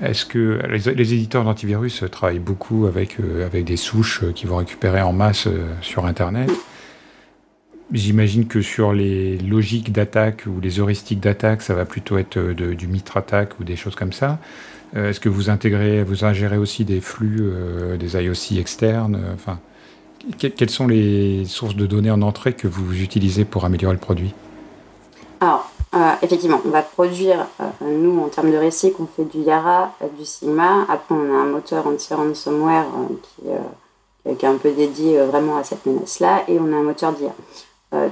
est-ce 0.00 0.24
que 0.24 0.60
les, 0.68 1.14
éditeurs 1.14 1.44
d'antivirus 1.44 2.04
travaillent 2.10 2.38
beaucoup 2.38 2.86
avec, 2.86 3.20
euh, 3.20 3.46
avec 3.46 3.64
des 3.64 3.76
souches 3.76 4.22
euh, 4.22 4.32
qui 4.32 4.46
vont 4.46 4.56
récupérer 4.56 5.02
en 5.02 5.12
masse 5.12 5.46
euh, 5.46 5.74
sur 5.80 6.06
Internet? 6.06 6.50
J'imagine 7.92 8.46
que 8.46 8.62
sur 8.62 8.92
les 8.92 9.38
logiques 9.38 9.92
d'attaque 9.92 10.44
ou 10.46 10.60
les 10.60 10.80
heuristiques 10.80 11.20
d'attaque, 11.20 11.62
ça 11.62 11.74
va 11.74 11.84
plutôt 11.84 12.16
être 12.16 12.38
du 12.38 12.86
mitre 12.86 13.18
attaque 13.18 13.60
ou 13.60 13.64
des 13.64 13.76
choses 13.76 13.94
comme 13.94 14.14
ça. 14.14 14.38
Est-ce 14.96 15.20
que 15.20 15.28
vous 15.28 15.50
intégrez, 15.50 16.02
vous 16.02 16.24
ingérez 16.24 16.56
aussi 16.56 16.86
des 16.86 17.02
flux, 17.02 17.52
des 17.98 18.16
IOC 18.16 18.58
externes? 18.58 19.20
Enfin, 19.34 19.58
quelles 20.38 20.70
sont 20.70 20.86
les 20.86 21.44
sources 21.44 21.76
de 21.76 21.84
données 21.84 22.10
en 22.10 22.22
entrée 22.22 22.54
que 22.54 22.66
vous 22.66 22.98
utilisez 23.02 23.44
pour 23.44 23.66
améliorer 23.66 23.94
le 23.94 24.00
produit? 24.00 24.32
Euh, 25.94 26.12
effectivement, 26.22 26.60
on 26.64 26.70
va 26.70 26.80
produire, 26.80 27.46
euh, 27.60 27.64
nous 27.82 28.18
en 28.22 28.28
termes 28.28 28.50
de 28.50 28.56
récit, 28.56 28.94
on 28.98 29.06
fait 29.06 29.24
du 29.24 29.40
Yara, 29.40 29.92
euh, 30.02 30.06
du 30.18 30.24
Sigma. 30.24 30.86
Après, 30.88 31.14
on 31.14 31.34
a 31.34 31.36
un 31.36 31.44
moteur 31.44 31.86
anti-ransomware 31.86 32.86
qui, 33.22 33.42
qui, 34.38 34.46
est 34.46 34.48
un 34.48 34.56
peu 34.56 34.70
dédié 34.70 35.18
vraiment 35.18 35.58
à 35.58 35.64
cette 35.64 35.84
menace-là. 35.84 36.44
Et 36.48 36.58
on 36.58 36.72
a 36.72 36.76
un 36.76 36.82
moteur 36.82 37.12
d'IA. 37.12 37.32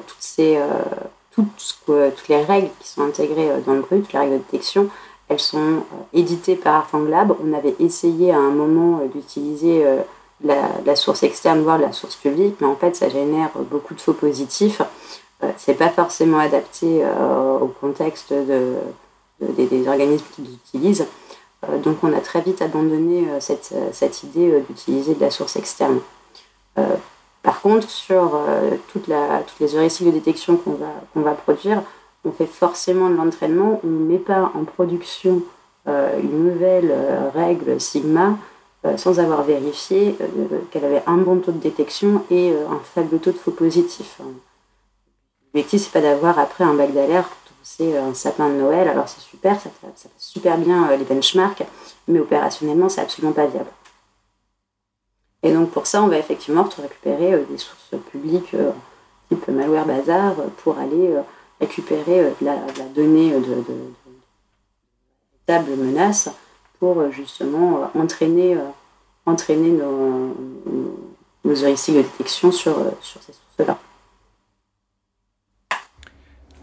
toutes, 0.06 1.54
toutes, 1.86 2.28
les 2.28 2.42
règles 2.44 2.68
qui 2.80 2.88
sont 2.88 3.02
intégrées 3.02 3.50
dans 3.64 3.72
le 3.72 3.80
brut, 3.80 4.12
les 4.12 4.18
règles 4.18 4.32
de 4.32 4.38
détection, 4.38 4.90
elles 5.28 5.40
sont 5.40 5.84
éditées 6.12 6.56
par 6.56 6.74
Arfang 6.74 7.04
Lab. 7.04 7.34
On 7.42 7.54
avait 7.54 7.76
essayé 7.78 8.32
à 8.32 8.38
un 8.38 8.50
moment 8.50 9.00
d'utiliser 9.06 9.86
la, 10.44 10.96
source 10.96 11.22
externe, 11.22 11.62
voire 11.62 11.78
la 11.78 11.92
source 11.92 12.16
publique, 12.16 12.56
mais 12.60 12.66
en 12.66 12.76
fait, 12.76 12.94
ça 12.94 13.08
génère 13.08 13.50
beaucoup 13.70 13.94
de 13.94 14.00
faux 14.02 14.12
positifs. 14.12 14.82
Euh, 15.42 15.50
c'est 15.56 15.74
pas 15.74 15.88
forcément 15.88 16.38
adapté 16.38 17.02
euh, 17.02 17.58
au 17.58 17.68
contexte 17.68 18.32
de, 18.32 18.74
des, 19.40 19.88
organismes 19.88 20.24
qui 20.34 20.42
l'utilisent. 20.42 21.06
Euh, 21.68 21.78
donc, 21.78 21.98
on 22.02 22.12
a 22.12 22.20
très 22.20 22.40
vite 22.40 22.62
abandonné 22.62 23.26
cette, 23.40 23.74
cette 23.92 24.22
idée 24.22 24.62
d'utiliser 24.68 25.14
de 25.14 25.20
la 25.20 25.30
source 25.30 25.56
externe. 25.56 26.00
par 27.42 27.60
contre, 27.62 27.88
sur 27.88 28.38
toutes 28.88 29.08
les 29.08 29.76
heuristiques 29.76 30.06
de 30.06 30.12
détection 30.12 30.56
qu'on 30.56 31.20
va, 31.20 31.32
produire, 31.32 31.82
on 32.24 32.32
fait 32.32 32.46
forcément 32.46 33.08
de 33.08 33.16
l'entraînement, 33.16 33.80
on 33.82 33.86
ne 33.86 34.04
met 34.04 34.18
pas 34.18 34.52
en 34.54 34.64
production 34.64 35.42
une 35.86 36.44
nouvelle 36.44 36.94
règle 37.34 37.80
sigma 37.80 38.36
euh, 38.86 38.96
sans 38.96 39.20
avoir 39.20 39.42
vérifié 39.42 40.16
euh, 40.22 40.58
qu'elle 40.70 40.86
avait 40.86 41.02
un 41.06 41.18
bon 41.18 41.36
taux 41.38 41.52
de 41.52 41.58
détection 41.58 42.24
et 42.30 42.50
euh, 42.50 42.66
un 42.70 42.80
faible 42.82 43.18
taux 43.18 43.30
de 43.30 43.36
faux 43.36 43.50
positifs. 43.50 44.22
L'objectif, 45.52 45.82
c'est 45.82 45.92
pas 45.92 46.00
d'avoir 46.00 46.38
après 46.38 46.64
un 46.64 46.74
bac 46.74 46.92
d'alerte 46.92 47.40
c'est 47.62 47.96
un 47.96 48.14
sapin 48.14 48.48
de 48.48 48.54
Noël. 48.54 48.88
Alors 48.88 49.08
c'est 49.08 49.20
super, 49.20 49.60
ça, 49.60 49.70
fait 49.80 50.10
super 50.18 50.58
bien 50.58 50.94
les 50.96 51.04
benchmarks, 51.04 51.62
mais 52.08 52.18
opérationnellement, 52.18 52.88
c'est 52.88 53.00
absolument 53.00 53.32
pas 53.32 53.46
viable. 53.46 53.70
Et 55.42 55.52
donc 55.52 55.70
pour 55.70 55.86
ça, 55.86 56.02
on 56.02 56.08
va 56.08 56.18
effectivement 56.18 56.68
récupérer 56.78 57.44
des 57.50 57.58
sources 57.58 57.94
publiques 58.10 58.54
type 59.28 59.48
malware 59.48 59.86
bazar 59.86 60.34
pour 60.62 60.78
aller 60.78 61.14
récupérer 61.60 62.34
la, 62.42 62.56
donnée 62.94 63.30
de, 63.30 63.38
de, 63.38 63.64
de, 65.48 65.74
menace 65.82 66.28
pour 66.78 67.10
justement 67.10 67.90
entraîner, 67.94 68.56
entraîner 69.26 69.70
nos, 69.70 70.34
nos 71.44 71.64
heuristiques 71.64 71.96
de 71.96 72.02
détection 72.02 72.50
sur, 72.52 72.74
sur 73.00 73.22
ces 73.22 73.32
sources-là. 73.32 73.78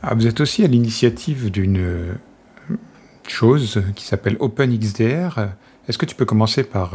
Ah, 0.09 0.13
vous 0.15 0.25
êtes 0.25 0.39
aussi 0.39 0.63
à 0.63 0.67
l'initiative 0.67 1.51
d'une 1.51 2.15
chose 3.27 3.83
qui 3.93 4.05
s'appelle 4.05 4.37
OpenXDR. 4.39 5.49
Est-ce 5.89 5.97
que 5.97 6.05
tu 6.05 6.15
peux 6.15 6.23
commencer 6.23 6.63
par 6.63 6.93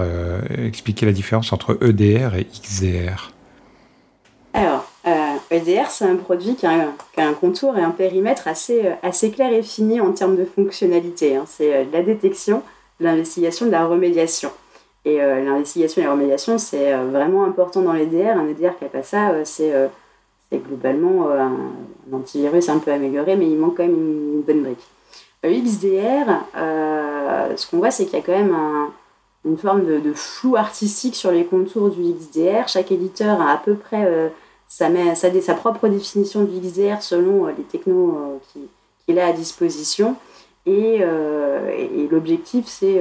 expliquer 0.57 1.05
la 1.05 1.13
différence 1.13 1.53
entre 1.53 1.77
EDR 1.83 2.35
et 2.37 2.45
XDR 2.45 3.33
Alors, 4.55 4.91
EDR, 5.51 5.91
c'est 5.91 6.07
un 6.07 6.17
produit 6.17 6.55
qui 6.55 6.65
a, 6.65 6.89
un, 7.19 7.35
contour 7.35 7.77
et 7.77 7.83
un 7.83 7.91
périmètre 7.91 8.49
assez, 8.49 8.91
assez 9.03 9.31
clair 9.31 9.53
et 9.53 9.63
fini 9.63 10.01
en 10.01 10.13
termes 10.13 10.37
de 10.37 10.47
fonctionnalité. 10.47 11.37
Hein. 11.37 11.45
C'est 11.47 11.87
la 11.93 12.03
détection, 12.03 12.63
l'investigation, 12.99 13.67
de 13.67 13.73
la 13.73 13.85
remédiation. 13.85 14.51
Et 15.05 15.21
euh, 15.21 15.45
l'investigation 15.45 16.01
et 16.01 16.05
la 16.05 16.13
remédiation, 16.13 16.59
c'est 16.59 16.93
euh, 16.93 17.05
vraiment 17.11 17.45
important 17.45 17.83
dans 17.83 17.93
l'EDR. 17.93 18.37
Un 18.37 18.49
EDR 18.49 18.77
qui 18.79 18.85
n'a 18.85 18.91
pas 18.91 19.03
ça, 19.03 19.31
euh, 19.31 19.89
c'est 20.53 20.63
globalement 20.63 21.31
un, 21.31 21.53
antivirus 22.13 22.69
un 22.69 22.79
peu 22.79 22.93
amélioré, 22.93 23.37
mais 23.37 23.49
il 23.49 23.57
manque 23.57 23.79
quand 23.79 23.85
même 23.85 23.95
une, 23.95 24.43
bonne 24.43 24.63
brique. 24.63 24.87
Le 25.43 25.51
XDR, 25.51 26.45
ce 27.57 27.71
qu'on 27.71 27.79
voit, 27.79 27.91
c'est 27.91 28.05
qu'il 28.05 28.19
y 28.19 28.23
a 28.23 28.25
quand 28.25 28.33
même 28.33 28.57
une 29.45 29.59
forme 29.59 29.85
de, 29.85 30.13
flou 30.13 30.57
artistique 30.57 31.17
sur 31.17 31.33
les 31.33 31.45
contours 31.45 31.91
du 31.91 32.13
XDR. 32.13 32.69
Chaque 32.69 32.93
éditeur 32.93 33.41
a 33.41 33.53
à 33.53 33.57
peu 33.57 33.75
près 33.75 34.31
sa, 34.69 34.89
sa, 35.15 35.55
propre 35.55 35.89
définition 35.89 36.45
du 36.45 36.61
XDR 36.61 37.03
selon 37.03 37.47
les 37.47 37.65
technos 37.65 38.41
qu'il 39.07 39.19
a 39.19 39.27
à 39.27 39.33
disposition. 39.33 40.17
Et, 40.67 41.01
l'objectif, 42.11 42.67
c'est 42.69 43.01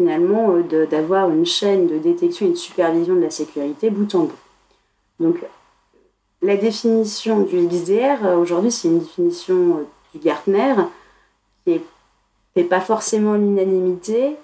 finalement 0.00 0.54
euh, 0.54 0.86
d'avoir 0.86 1.28
une 1.30 1.44
chaîne 1.44 1.86
de 1.86 1.98
détection 1.98 2.46
et 2.46 2.50
de 2.50 2.54
supervision 2.54 3.14
de 3.14 3.20
la 3.20 3.30
sécurité 3.30 3.90
bout 3.90 4.14
en 4.14 4.20
bout. 4.20 4.38
Donc 5.18 5.44
la 6.42 6.56
définition 6.56 7.40
du 7.40 7.66
XDR, 7.66 8.24
euh, 8.24 8.36
aujourd'hui, 8.36 8.70
c'est 8.70 8.88
une 8.88 9.00
définition 9.00 9.78
euh, 9.78 9.86
du 10.14 10.24
Gartner 10.24 10.74
qui 11.66 11.80
n'est 12.56 12.64
pas 12.64 12.80
forcément 12.80 13.34
l'unanimité. 13.34 14.36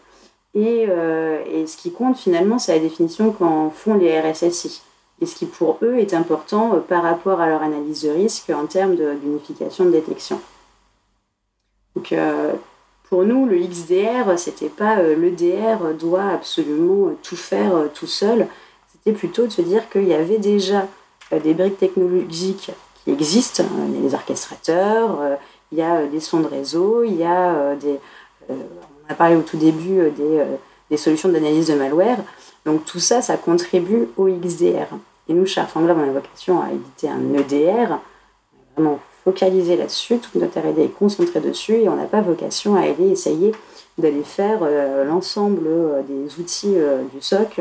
Et, 0.55 0.85
et, 0.85 1.67
ce 1.67 1.77
qui 1.77 1.93
compte 1.93 2.17
finalement, 2.17 2.59
c'est 2.59 2.73
la 2.73 2.79
définition 2.79 3.31
qu'en 3.31 3.69
font 3.69 3.93
les 3.93 4.19
RSSI. 4.19 4.81
Et 5.21 5.27
ce 5.27 5.35
qui 5.35 5.45
pour 5.45 5.79
eux 5.83 5.99
est 5.99 6.15
important 6.15 6.83
par 6.89 7.03
rapport 7.03 7.43
à 7.43 7.47
leur 7.47 7.63
analyse 7.63 8.05
de 8.05 8.09
risque 8.09 8.49
en 8.49 8.65
termes 8.65 8.97
d'unification 8.97 9.85
de, 9.85 9.91
détection. 9.91 10.41
Donc 11.95 12.15
pour 13.09 13.23
nous, 13.23 13.47
le 13.47 13.59
XDR, 13.59 14.37
c'était 14.37 14.69
pas 14.69 14.99
euh, 14.99 15.15
l'EDR 15.15 15.95
doit 15.95 16.29
absolument 16.29 17.09
euh, 17.09 17.19
tout 17.23 17.37
faire 17.37 17.77
euh, 17.77 17.87
tout 17.93 18.09
seul. 18.09 18.49
C'était 18.91 19.17
plutôt 19.17 19.47
de 19.47 19.53
se 19.53 19.63
dire 19.63 19.89
qu'il 19.91 20.09
y 20.09 20.15
avait 20.15 20.39
déjà 20.39 20.89
des 21.33 21.55
briques 21.55 21.79
technologiques 21.79 22.71
qui 23.05 23.11
existent. 23.11 23.65
Il 23.95 24.15
orchestrateurs, 24.15 25.39
il 25.73 25.79
y 25.79 25.83
a 25.83 26.07
des 26.07 26.21
sons 26.21 26.41
de 26.41 26.47
réseau, 26.47 27.03
il 27.05 27.17
y 27.17 27.25
a 27.25 27.75
des. 27.75 27.99
On 28.49 29.13
a 29.13 29.15
parlé 29.15 29.37
au 29.37 29.43
tout 29.43 29.57
début 29.57 30.11
des, 30.91 30.97
solutions 30.97 31.29
d'analyse 31.29 31.69
de 31.69 31.75
malware. 31.75 32.19
Donc 32.65 32.85
tout 32.85 33.01
ça, 33.01 33.23
ça 33.23 33.37
contribue 33.37 34.09
au 34.17 34.27
XDR. 34.27 34.87
Et 35.29 35.35
nous, 35.35 35.47
chez 35.47 35.61
Arfanglab, 35.61 35.99
on 35.99 36.09
a 36.09 36.13
vocation 36.13 36.63
à 36.63 36.71
éditer 36.71 37.09
un 37.09 37.35
EDR, 37.35 37.99
vraiment 38.75 39.01
focaliser 39.27 39.77
là-dessus, 39.77 40.19
toute 40.19 40.37
notre 40.37 40.61
R&D 40.61 40.85
est 40.85 40.89
concentrée 40.97 41.41
dessus 41.41 41.75
et 41.75 41.89
on 41.89 41.97
n'a 41.97 42.05
pas 42.05 42.21
vocation 42.21 42.77
à 42.77 42.83
aller 42.83 43.11
essayer 43.11 43.51
d'aller 43.99 44.23
faire 44.23 44.61
euh, 44.63 45.05
l'ensemble 45.05 45.67
euh, 45.67 46.03
des 46.03 46.39
outils 46.39 46.75
euh, 46.77 47.03
du 47.13 47.21
SOC 47.21 47.61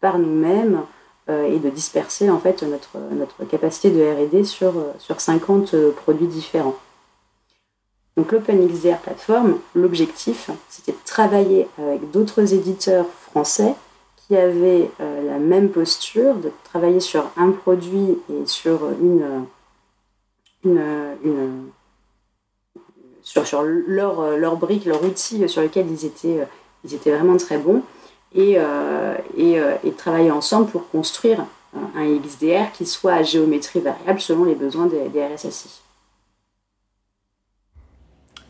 par 0.00 0.18
nous-mêmes 0.18 0.80
et 1.28 1.58
de 1.58 1.68
disperser 1.68 2.30
en 2.30 2.38
fait 2.38 2.62
notre, 2.62 2.98
notre 3.12 3.44
capacité 3.44 3.90
de 3.90 4.02
R&D 4.02 4.44
sur, 4.44 4.72
sur 4.98 5.20
50 5.20 5.74
produits 5.92 6.26
différents. 6.26 6.76
Donc 8.16 8.32
l'OpenXDR 8.32 8.96
Platform, 8.98 9.58
l'objectif, 9.74 10.50
c'était 10.68 10.92
de 10.92 11.04
travailler 11.04 11.68
avec 11.78 12.10
d'autres 12.10 12.54
éditeurs 12.54 13.06
français 13.30 13.74
qui 14.16 14.36
avaient 14.36 14.90
la 14.98 15.38
même 15.38 15.68
posture, 15.68 16.34
de 16.36 16.50
travailler 16.64 17.00
sur 17.00 17.30
un 17.36 17.50
produit 17.50 18.18
et 18.30 18.46
sur 18.46 18.88
une 19.00 19.44
une, 20.64 21.70
sur, 23.22 23.46
sur 23.46 23.62
leur, 23.62 24.36
leur 24.36 24.56
brique, 24.56 24.84
leur 24.84 25.02
outil 25.04 25.48
sur 25.48 25.62
lequel 25.62 25.86
ils 25.90 26.04
étaient, 26.04 26.46
ils 26.84 26.94
étaient 26.94 27.14
vraiment 27.14 27.36
très 27.36 27.58
bons, 27.58 27.82
et, 28.34 28.54
euh, 28.58 29.14
et, 29.36 29.58
euh, 29.58 29.74
et, 29.84 29.92
travailler 29.92 30.30
ensemble 30.30 30.70
pour 30.70 30.88
construire 30.90 31.44
un 31.74 32.18
XDR 32.18 32.72
qui 32.72 32.86
soit 32.86 33.14
à 33.14 33.22
géométrie 33.22 33.80
variable 33.80 34.20
selon 34.20 34.44
les 34.44 34.54
besoins 34.54 34.86
des, 34.86 35.08
des 35.08 35.24
RSSI. 35.24 35.80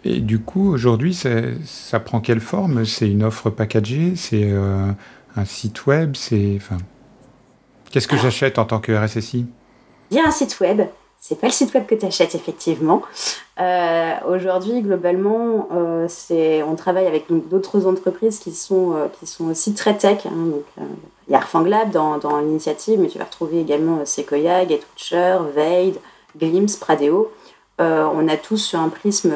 Et 0.04 0.20
du 0.20 0.40
coup, 0.40 0.72
aujourd'hui, 0.72 1.14
ça 1.14 2.00
prend 2.00 2.20
quelle 2.20 2.40
forme? 2.40 2.84
C'est 2.84 3.10
une 3.10 3.24
offre 3.24 3.50
packagée? 3.50 4.14
C'est 4.16 4.44
euh, 4.44 4.90
un 5.36 5.44
site 5.44 5.86
web? 5.86 6.14
C'est 6.14 6.54
enfin, 6.56 6.78
Qu'est-ce 7.90 8.08
que 8.08 8.16
j'achète 8.16 8.58
en 8.58 8.64
tant 8.64 8.80
que 8.80 8.92
RSSI 8.92 9.46
Il 10.10 10.16
y 10.16 10.20
a 10.20 10.26
un 10.26 10.30
site 10.30 10.60
web 10.60 10.82
c'est 11.20 11.38
pas 11.38 11.48
le 11.48 11.52
site 11.52 11.74
web 11.74 11.86
que 11.86 11.94
tu 11.94 12.06
achètes 12.06 12.34
effectivement. 12.34 13.02
Euh, 13.60 14.12
aujourd'hui, 14.28 14.80
globalement, 14.82 15.68
euh, 15.72 16.08
on 16.66 16.74
travaille 16.76 17.06
avec 17.06 17.26
d'autres 17.28 17.86
entreprises 17.86 18.38
qui 18.38 18.52
sont, 18.52 18.94
euh, 18.94 19.06
qui 19.18 19.26
sont 19.26 19.48
aussi 19.48 19.74
très 19.74 19.96
tech. 19.96 20.26
Hein, 20.26 20.46
donc, 20.46 20.64
il 21.28 21.32
y 21.32 21.36
a 21.36 21.84
dans, 21.86 22.18
dans 22.18 22.38
l'initiative, 22.38 23.00
mais 23.00 23.08
tu 23.08 23.18
vas 23.18 23.24
retrouver 23.24 23.60
également 23.60 24.06
Sequoia, 24.06 24.66
GetWatcher, 24.66 25.38
Veid, 25.54 25.96
Glimpse, 26.38 26.76
Pradeo. 26.76 27.30
on 27.78 28.28
a 28.28 28.36
tous 28.36 28.74
un 28.74 28.88
prisme 28.88 29.34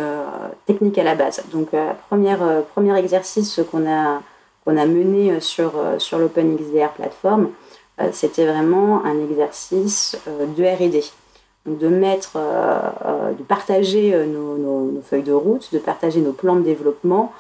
technique 0.67 0.97
à 0.99 1.05
la 1.05 1.15
base. 1.15 1.43
Donc, 1.53 1.71
première, 2.09 2.62
premier 2.75 2.97
exercice 2.97 3.61
qu'on 3.71 3.91
a, 3.91 4.23
a 4.67 4.87
mené 4.87 5.41
sur, 5.41 5.73
sur 5.99 6.19
l'OpenXDR 6.19 6.93
plateforme, 6.95 7.51
c'était 8.12 8.47
vraiment 8.47 9.05
un 9.05 9.19
exercice 9.21 10.17
de 10.27 10.65
R&D 10.65 11.03
de 11.66 11.88
mettre, 11.88 12.33
euh, 12.37 12.81
euh, 13.04 13.33
de 13.33 13.42
partager 13.42 14.14
euh, 14.14 14.26
nos, 14.26 15.00
feuilles 15.02 15.23
de 15.23 15.33
route, 15.33 15.73
de 15.73 15.78
partager 15.78 16.21
nos 16.21 16.33
plans 16.33 16.57
de 16.57 16.62
développement, 16.62 17.33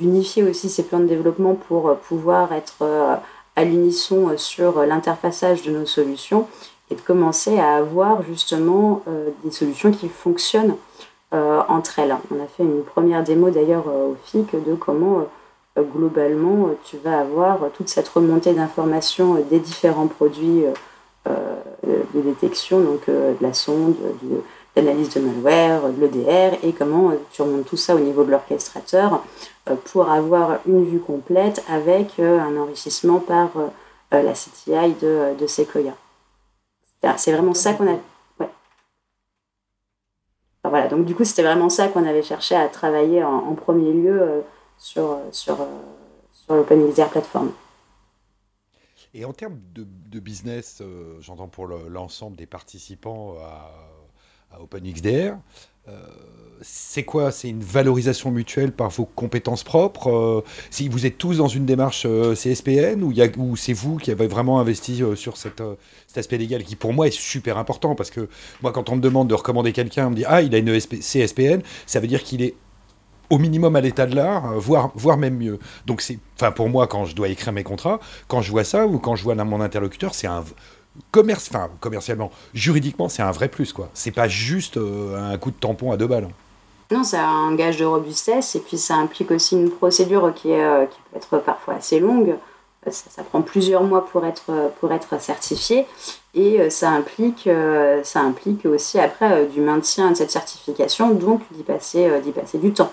d'unifier 0.00 0.42
aussi 0.42 0.68
ces 0.68 0.82
plans 0.82 0.98
de 0.98 1.06
développement 1.06 1.54
pour 1.54 1.94
pouvoir 1.94 2.52
être 2.52 2.84
à 3.54 3.64
l'unisson 3.64 4.36
sur 4.36 4.84
l'interfaçage 4.84 5.62
de 5.62 5.70
nos 5.70 5.86
solutions 5.86 6.48
et 6.90 6.96
de 6.96 7.00
commencer 7.00 7.60
à 7.60 7.76
avoir 7.76 8.24
justement 8.24 9.04
des 9.44 9.52
solutions 9.52 9.92
qui 9.92 10.08
fonctionnent 10.08 10.74
entre 11.30 12.00
elles. 12.00 12.16
On 12.34 12.42
a 12.42 12.48
fait 12.48 12.64
une 12.64 12.82
première 12.82 13.22
démo 13.22 13.50
d'ailleurs 13.50 13.86
au 13.86 14.16
FIC 14.24 14.60
de 14.64 14.74
comment 14.74 15.28
globalement 15.78 16.70
tu 16.82 16.96
vas 16.96 17.20
avoir 17.20 17.60
toute 17.76 17.90
cette 17.90 18.08
remontée 18.08 18.54
d'informations 18.54 19.36
des 19.48 19.60
différents 19.60 20.08
produits 20.08 20.64
de 22.14 22.20
détection, 22.20 22.80
donc 22.80 23.08
euh, 23.08 23.34
de 23.38 23.42
la 23.42 23.52
sonde, 23.52 23.94
de 24.22 24.42
l'analyse 24.76 25.14
de 25.14 25.20
malware, 25.20 25.82
de 25.92 26.00
l'EDR, 26.00 26.58
et 26.62 26.72
comment 26.72 27.10
euh, 27.10 27.14
tu 27.32 27.42
remontes 27.42 27.66
tout 27.66 27.76
ça 27.76 27.94
au 27.94 28.00
niveau 28.00 28.24
de 28.24 28.30
l'orchestrateur 28.30 29.22
pour 29.86 30.10
avoir 30.10 30.58
une 30.66 30.84
vue 30.84 31.00
complète 31.00 31.62
avec 31.68 32.18
un 32.18 32.56
enrichissement 32.56 33.20
par 33.20 33.50
la 34.10 34.32
CTI 34.32 34.94
de, 35.00 35.38
de 35.38 35.46
Sequoia. 35.46 35.92
C'est 37.16 37.32
vraiment 37.32 37.54
ça 37.54 37.74
qu'on 37.74 37.86
a. 37.86 37.96
voilà, 40.64 40.88
donc 40.88 41.04
du 41.04 41.14
coup, 41.14 41.24
c'était 41.24 41.44
vraiment 41.44 41.68
ça 41.68 41.86
qu'on 41.86 42.04
avait 42.06 42.24
cherché 42.24 42.56
à 42.56 42.66
travailler 42.66 43.22
en, 43.22 43.54
premier 43.54 43.92
lieu 43.92 44.42
sur, 44.78 45.16
sur, 45.30 45.58
sur 46.32 46.64
Platform. 47.10 47.52
Et 49.14 49.24
en 49.26 49.32
termes 49.32 49.58
de, 49.74 50.20
business, 50.20 50.78
euh, 50.80 51.20
j'entends 51.20 51.48
pour 51.48 51.66
l'ensemble 51.66 52.36
des 52.36 52.46
participants 52.46 53.34
à, 53.42 54.58
OpenXDR, 54.60 55.36
euh, 55.88 56.06
c'est 56.60 57.04
quoi? 57.04 57.30
C'est 57.32 57.48
une 57.48 57.62
valorisation 57.62 58.30
mutuelle 58.30 58.70
par 58.70 58.90
vos 58.90 59.06
compétences 59.06 59.64
propres? 59.64 60.10
Euh, 60.10 60.44
Si 60.70 60.88
vous 60.88 61.06
êtes 61.06 61.18
tous 61.18 61.38
dans 61.38 61.48
une 61.48 61.64
démarche 61.64 62.06
CSPN 62.34 63.02
ou, 63.02 63.56
c'est 63.56 63.72
vous 63.72 63.96
qui 63.96 64.10
avez 64.10 64.26
vraiment 64.26 64.60
investi 64.60 65.02
sur 65.16 65.36
cet 65.36 65.62
aspect 66.14 66.38
légal 66.38 66.64
qui 66.64 66.76
pour 66.76 66.92
moi 66.92 67.06
est 67.06 67.18
super 67.18 67.56
important 67.56 67.94
parce 67.94 68.10
que 68.10 68.28
moi 68.62 68.72
quand 68.72 68.90
on 68.90 68.96
me 68.96 69.00
demande 69.00 69.28
de 69.28 69.34
recommander 69.34 69.72
quelqu'un, 69.72 70.08
on 70.08 70.10
me 70.10 70.16
dit 70.16 70.24
ah 70.26 70.42
il 70.42 70.54
a 70.54 70.58
une 70.58 70.78
CSPN, 70.78 71.62
ça 71.86 71.98
veut 71.98 72.06
dire 72.06 72.22
qu'il 72.22 72.42
est 72.42 72.54
au 73.32 73.38
minimum 73.38 73.74
à 73.76 73.80
l'état 73.80 74.04
de 74.04 74.14
l'art, 74.14 74.52
euh, 74.52 74.58
voire, 74.58 74.90
voire 74.94 75.16
même 75.16 75.38
mieux. 75.38 75.58
Donc 75.86 76.02
c'est, 76.02 76.18
enfin 76.36 76.52
pour 76.52 76.68
moi, 76.68 76.86
quand 76.86 77.06
je 77.06 77.16
dois 77.16 77.28
écrire 77.28 77.52
mes 77.54 77.62
contrats, 77.62 77.98
quand 78.28 78.42
je 78.42 78.50
vois 78.50 78.62
ça 78.62 78.86
ou 78.86 78.98
quand 78.98 79.16
je 79.16 79.24
vois 79.24 79.34
mon 79.34 79.62
interlocuteur, 79.62 80.14
c'est 80.14 80.26
un 80.26 80.44
commerce, 81.10 81.48
enfin 81.50 81.70
commercialement, 81.80 82.30
juridiquement, 82.52 83.08
c'est 83.08 83.22
un 83.22 83.30
vrai 83.30 83.48
plus 83.48 83.72
quoi. 83.72 83.88
C'est 83.94 84.10
pas 84.10 84.28
juste 84.28 84.76
euh, 84.76 85.32
un 85.32 85.38
coup 85.38 85.50
de 85.50 85.56
tampon 85.56 85.92
à 85.92 85.96
deux 85.96 86.06
balles. 86.06 86.28
Non, 86.90 87.04
c'est 87.04 87.16
un 87.16 87.54
gage 87.54 87.78
de 87.78 87.86
robustesse 87.86 88.54
et 88.54 88.60
puis 88.60 88.76
ça 88.76 88.96
implique 88.96 89.30
aussi 89.30 89.56
une 89.56 89.70
procédure 89.70 90.34
qui, 90.34 90.50
est, 90.50 90.62
euh, 90.62 90.84
qui 90.84 90.98
peut 91.10 91.16
être 91.16 91.42
parfois 91.42 91.76
assez 91.76 92.00
longue. 92.00 92.36
Ça, 92.90 93.22
prend 93.22 93.40
plusieurs 93.40 93.84
mois 93.84 94.04
pour 94.04 94.26
être, 94.26 94.72
pour 94.80 94.90
être 94.92 95.20
certifié 95.20 95.86
et 96.34 96.68
ça 96.68 96.90
implique, 96.90 97.48
ça 98.02 98.20
implique 98.20 98.66
aussi 98.66 98.98
après 98.98 99.46
du 99.46 99.60
maintien 99.60 100.10
de 100.10 100.16
cette 100.16 100.32
certification, 100.32 101.14
donc 101.14 101.42
d'y 101.52 101.62
passer, 101.62 102.10
d'y 102.24 102.32
passer 102.32 102.58
du 102.58 102.72
temps. 102.72 102.90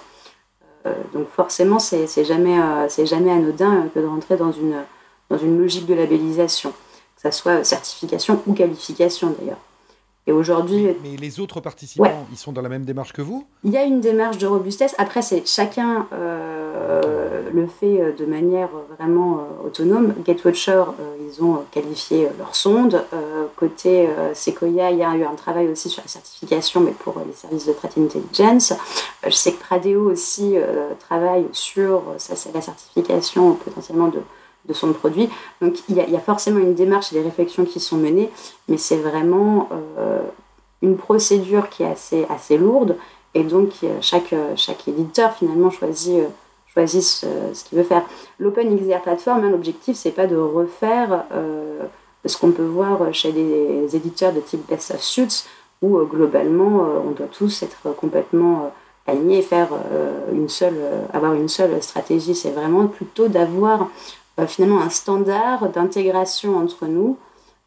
Euh, 0.85 0.93
donc 1.13 1.27
forcément, 1.29 1.79
c'est 1.79 2.23
jamais, 2.23 2.59
euh, 2.59 3.05
jamais 3.05 3.31
anodin 3.31 3.89
que 3.93 3.99
de 3.99 4.05
rentrer 4.05 4.37
dans 4.37 4.51
une, 4.51 4.83
dans 5.29 5.37
une 5.37 5.59
logique 5.59 5.85
de 5.85 5.93
labellisation, 5.93 6.71
que 6.71 7.29
ce 7.29 7.37
soit 7.37 7.63
certification 7.63 8.41
ou 8.47 8.53
qualification 8.53 9.35
d'ailleurs. 9.37 9.57
Et 10.29 10.31
aujourd'hui. 10.31 10.89
Mais, 11.01 11.17
les 11.17 11.39
autres 11.39 11.59
participants, 11.59 12.27
ils 12.31 12.37
sont 12.37 12.51
dans 12.51 12.61
la 12.61 12.69
même 12.69 12.85
démarche 12.85 13.13
que 13.13 13.23
vous? 13.23 13.47
Il 13.63 13.71
y 13.71 13.77
a 13.77 13.83
une 13.83 13.99
démarche 13.99 14.37
de 14.37 14.45
robustesse. 14.45 14.93
Après, 14.99 15.23
c'est 15.23 15.47
chacun 15.47 16.05
euh, 16.13 17.49
le 17.51 17.65
fait 17.65 18.13
de 18.15 18.25
manière 18.27 18.69
vraiment 18.95 19.39
autonome. 19.65 20.13
Gatewatcher, 20.23 20.83
ils 21.19 21.43
ont 21.43 21.63
qualifié 21.71 22.27
leur 22.37 22.55
sonde. 22.55 23.03
côté 23.55 24.07
Sequoia, 24.35 24.91
il 24.91 24.99
y 24.99 25.03
a 25.03 25.15
eu 25.15 25.23
un 25.23 25.33
travail 25.33 25.67
aussi 25.67 25.89
sur 25.89 26.03
la 26.03 26.07
certification, 26.07 26.81
mais 26.81 26.91
pour 26.91 27.15
les 27.25 27.33
services 27.33 27.65
de 27.65 27.73
threat 27.73 27.97
intelligence. 27.97 28.73
je 29.25 29.31
sais 29.31 29.53
que 29.53 29.59
Pradeo 29.59 30.11
aussi 30.11 30.53
travaille 30.99 31.47
sur 31.53 32.03
la 32.53 32.61
certification 32.61 33.55
potentiellement 33.55 34.09
de 34.09 34.19
de 34.67 34.73
son 34.73 34.93
produit. 34.93 35.29
Donc 35.61 35.75
il 35.89 35.95
y, 35.95 36.15
a, 36.15 36.19
forcément 36.19 36.59
une 36.59 36.73
démarche 36.73 37.11
et 37.11 37.15
des 37.15 37.21
réflexions 37.21 37.65
qui 37.65 37.79
sont 37.79 37.97
menées, 37.97 38.29
mais 38.67 38.77
c'est 38.77 38.97
vraiment 38.97 39.69
euh, 39.97 40.19
une 40.81 40.97
procédure 40.97 41.69
qui 41.69 41.83
est 41.83 41.87
assez, 41.87 42.25
assez 42.29 42.57
lourde 42.57 42.95
et 43.33 43.43
donc 43.43 43.71
chaque, 44.01 44.33
chaque 44.55 44.87
éditeur 44.87 45.33
finalement 45.33 45.69
choisit, 45.69 46.19
euh, 46.77 46.87
ce, 47.53 47.63
qu'il 47.65 47.77
veut 47.77 47.83
faire. 47.83 48.03
L'Open 48.37 48.75
XDR 48.77 49.01
Platform, 49.01 49.43
hein, 49.43 49.49
l'objectif 49.49 49.97
c'est 49.97 50.11
pas 50.11 50.27
de 50.27 50.37
refaire 50.37 51.25
euh, 51.33 51.83
ce 52.25 52.37
qu'on 52.37 52.51
peut 52.51 52.65
voir 52.65 53.13
chez 53.13 53.31
les 53.31 53.95
éditeurs 53.95 54.33
de 54.33 54.39
type 54.39 54.67
Best 54.67 54.91
of 54.91 55.01
Suits 55.01 55.45
où 55.81 55.97
globalement 56.03 56.85
on 57.07 57.11
doit 57.11 57.27
tous 57.27 57.63
être 57.63 57.95
complètement 57.95 58.73
alignés 59.07 59.37
et 59.37 59.41
faire 59.41 59.69
une 60.33 60.49
seule, 60.49 60.77
avoir 61.13 61.33
une 61.33 61.47
seule 61.47 61.81
stratégie. 61.81 62.35
C'est 62.35 62.51
vraiment 62.51 62.87
plutôt 62.87 63.29
d'avoir 63.29 63.83
euh, 63.83 63.85
finalement 64.47 64.81
un 64.81 64.89
standard 64.89 65.69
d'intégration 65.69 66.57
entre 66.57 66.85
nous 66.85 67.17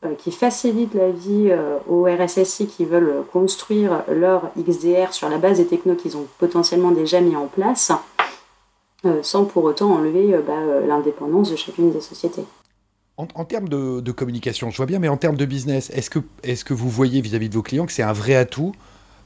euh, 0.04 0.14
qui 0.16 0.32
facilite 0.32 0.94
la 0.94 1.10
vie 1.10 1.46
euh, 1.50 1.78
aux 1.88 2.06
RSSI 2.06 2.66
qui 2.66 2.84
veulent 2.84 3.22
construire 3.32 4.02
leur 4.10 4.50
XDR 4.58 5.12
sur 5.12 5.28
la 5.28 5.38
base 5.38 5.58
des 5.58 5.66
technos 5.66 5.94
qu'ils 5.94 6.16
ont 6.16 6.26
potentiellement 6.38 6.90
déjà 6.90 7.20
mis 7.20 7.36
en 7.36 7.46
place, 7.46 7.92
sans 9.22 9.44
pour 9.44 9.62
autant 9.62 9.92
enlever 9.92 10.36
bah, 10.46 10.80
l'indépendance 10.86 11.50
de 11.50 11.56
chacune 11.56 11.92
des 11.92 12.00
sociétés. 12.00 12.44
En, 13.16 13.44
termes 13.44 13.68
de, 13.68 14.12
communication, 14.12 14.70
je 14.70 14.76
vois 14.76 14.86
bien, 14.86 14.98
mais 14.98 15.08
en 15.08 15.16
termes 15.16 15.36
de 15.36 15.44
business, 15.44 15.90
est-ce 15.90 16.10
que, 16.10 16.18
est 16.42 16.64
que 16.64 16.74
vous 16.74 16.88
voyez 16.88 17.20
vis-à-vis 17.20 17.48
de 17.48 17.54
vos 17.54 17.62
clients 17.62 17.86
que 17.86 17.92
c'est 17.92 18.02
un 18.02 18.12
vrai 18.12 18.34
atout 18.34 18.72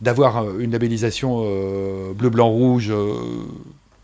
d'avoir 0.02 0.58
une 0.58 0.72
labellisation 0.72 1.40
bleu, 2.12 2.28
blanc, 2.28 2.50
rouge 2.50 2.92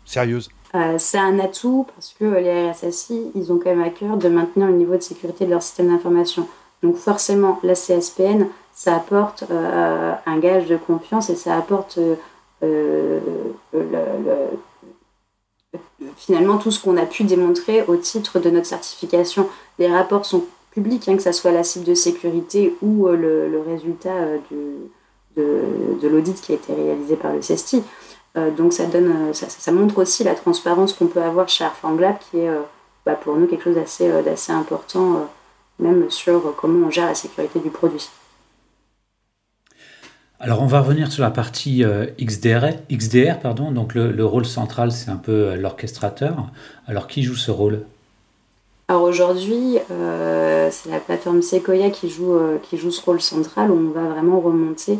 sérieuse? 0.05 0.49
Euh, 0.75 0.95
c'est 0.97 1.19
un 1.19 1.37
atout 1.39 1.85
parce 1.95 2.15
que 2.19 2.25
les 2.25 2.71
RSSI, 2.71 3.31
ils 3.35 3.51
ont 3.51 3.59
quand 3.59 3.69
même 3.69 3.83
à 3.83 3.89
cœur 3.89 4.17
de 4.17 4.27
maintenir 4.27 4.67
le 4.67 4.73
niveau 4.73 4.95
de 4.95 5.01
sécurité 5.01 5.45
de 5.45 5.51
leur 5.51 5.61
système 5.61 5.89
d'information. 5.89 6.47
Donc 6.81 6.95
forcément, 6.95 7.59
la 7.63 7.75
CSPN, 7.75 8.47
ça 8.73 8.95
apporte 8.95 9.43
euh, 9.51 10.13
un 10.25 10.39
gage 10.39 10.65
de 10.65 10.77
confiance 10.77 11.29
et 11.29 11.35
ça 11.35 11.55
apporte 11.55 11.99
euh, 12.63 13.19
finalement 16.17 16.57
tout 16.57 16.71
ce 16.71 16.83
qu'on 16.83 16.97
a 16.97 17.05
pu 17.05 17.23
démontrer 17.23 17.83
au 17.87 17.95
titre 17.95 18.39
de 18.39 18.49
notre 18.49 18.65
certification. 18.65 19.47
Les 19.77 19.87
rapports 19.87 20.25
sont 20.25 20.43
publics, 20.71 21.07
hein, 21.07 21.17
que 21.17 21.23
ce 21.23 21.31
soit 21.31 21.51
la 21.51 21.63
cible 21.63 21.85
de 21.85 21.93
sécurité 21.93 22.75
ou 22.81 23.07
le, 23.07 23.63
résultat 23.67 24.25
de, 24.49 24.89
de 26.01 26.07
l'audit 26.07 26.41
qui 26.41 26.53
a 26.53 26.55
été 26.55 26.73
réalisé 26.73 27.15
par 27.15 27.31
le 27.31 27.43
CESTI. 27.43 27.83
Euh, 28.35 28.49
donc 28.51 28.73
ça, 28.73 28.85
donne, 28.85 29.29
euh, 29.29 29.33
ça, 29.33 29.71
montre 29.71 29.99
aussi 29.99 30.23
la 30.23 30.33
transparence 30.33 30.93
qu'on 30.93 31.07
peut 31.07 31.21
avoir 31.21 31.47
chez 31.49 31.63
Arfanglab, 31.63 32.15
qui 32.17 32.39
est 32.39 32.49
euh, 32.49 32.61
bah, 33.05 33.13
pour 33.13 33.35
nous 33.35 33.45
quelque 33.45 33.63
chose 33.63 33.75
d'assez 33.75 34.51
important, 34.51 35.29
même 35.79 36.09
sur 36.09 36.55
comment 36.55 36.87
on 36.87 36.91
gère 36.91 37.05
la 37.05 37.15
sécurité 37.15 37.59
du 37.59 37.69
produit. 37.69 38.09
Alors 40.39 40.61
on 40.61 40.65
va 40.65 40.81
revenir 40.81 41.11
sur 41.11 41.23
la 41.23 41.31
partie 41.31 41.85
XDR, 42.19 42.71
XDR 42.91 43.39
pardon. 43.39 43.71
donc 43.71 43.93
le, 43.93 44.25
rôle 44.25 44.45
central 44.45 44.91
c'est 44.91 45.09
un 45.09 45.15
peu 45.15 45.55
l'orchestrateur. 45.55 46.47
Alors 46.85 47.07
qui 47.07 47.23
joue 47.23 47.35
ce 47.35 47.49
rôle? 47.49 47.85
Alors 48.89 49.03
aujourd'hui 49.03 49.77
c'est 49.87 50.89
la 50.89 50.99
plateforme 50.99 51.41
Sequoia 51.41 51.89
qui 51.91 52.09
joue, 52.09 52.37
qui 52.61 52.77
joue 52.77 52.91
ce 52.91 53.01
rôle 53.05 53.21
central 53.21 53.71
où 53.71 53.75
on 53.75 53.91
va 53.91 54.09
vraiment 54.09 54.41
remonter 54.41 54.99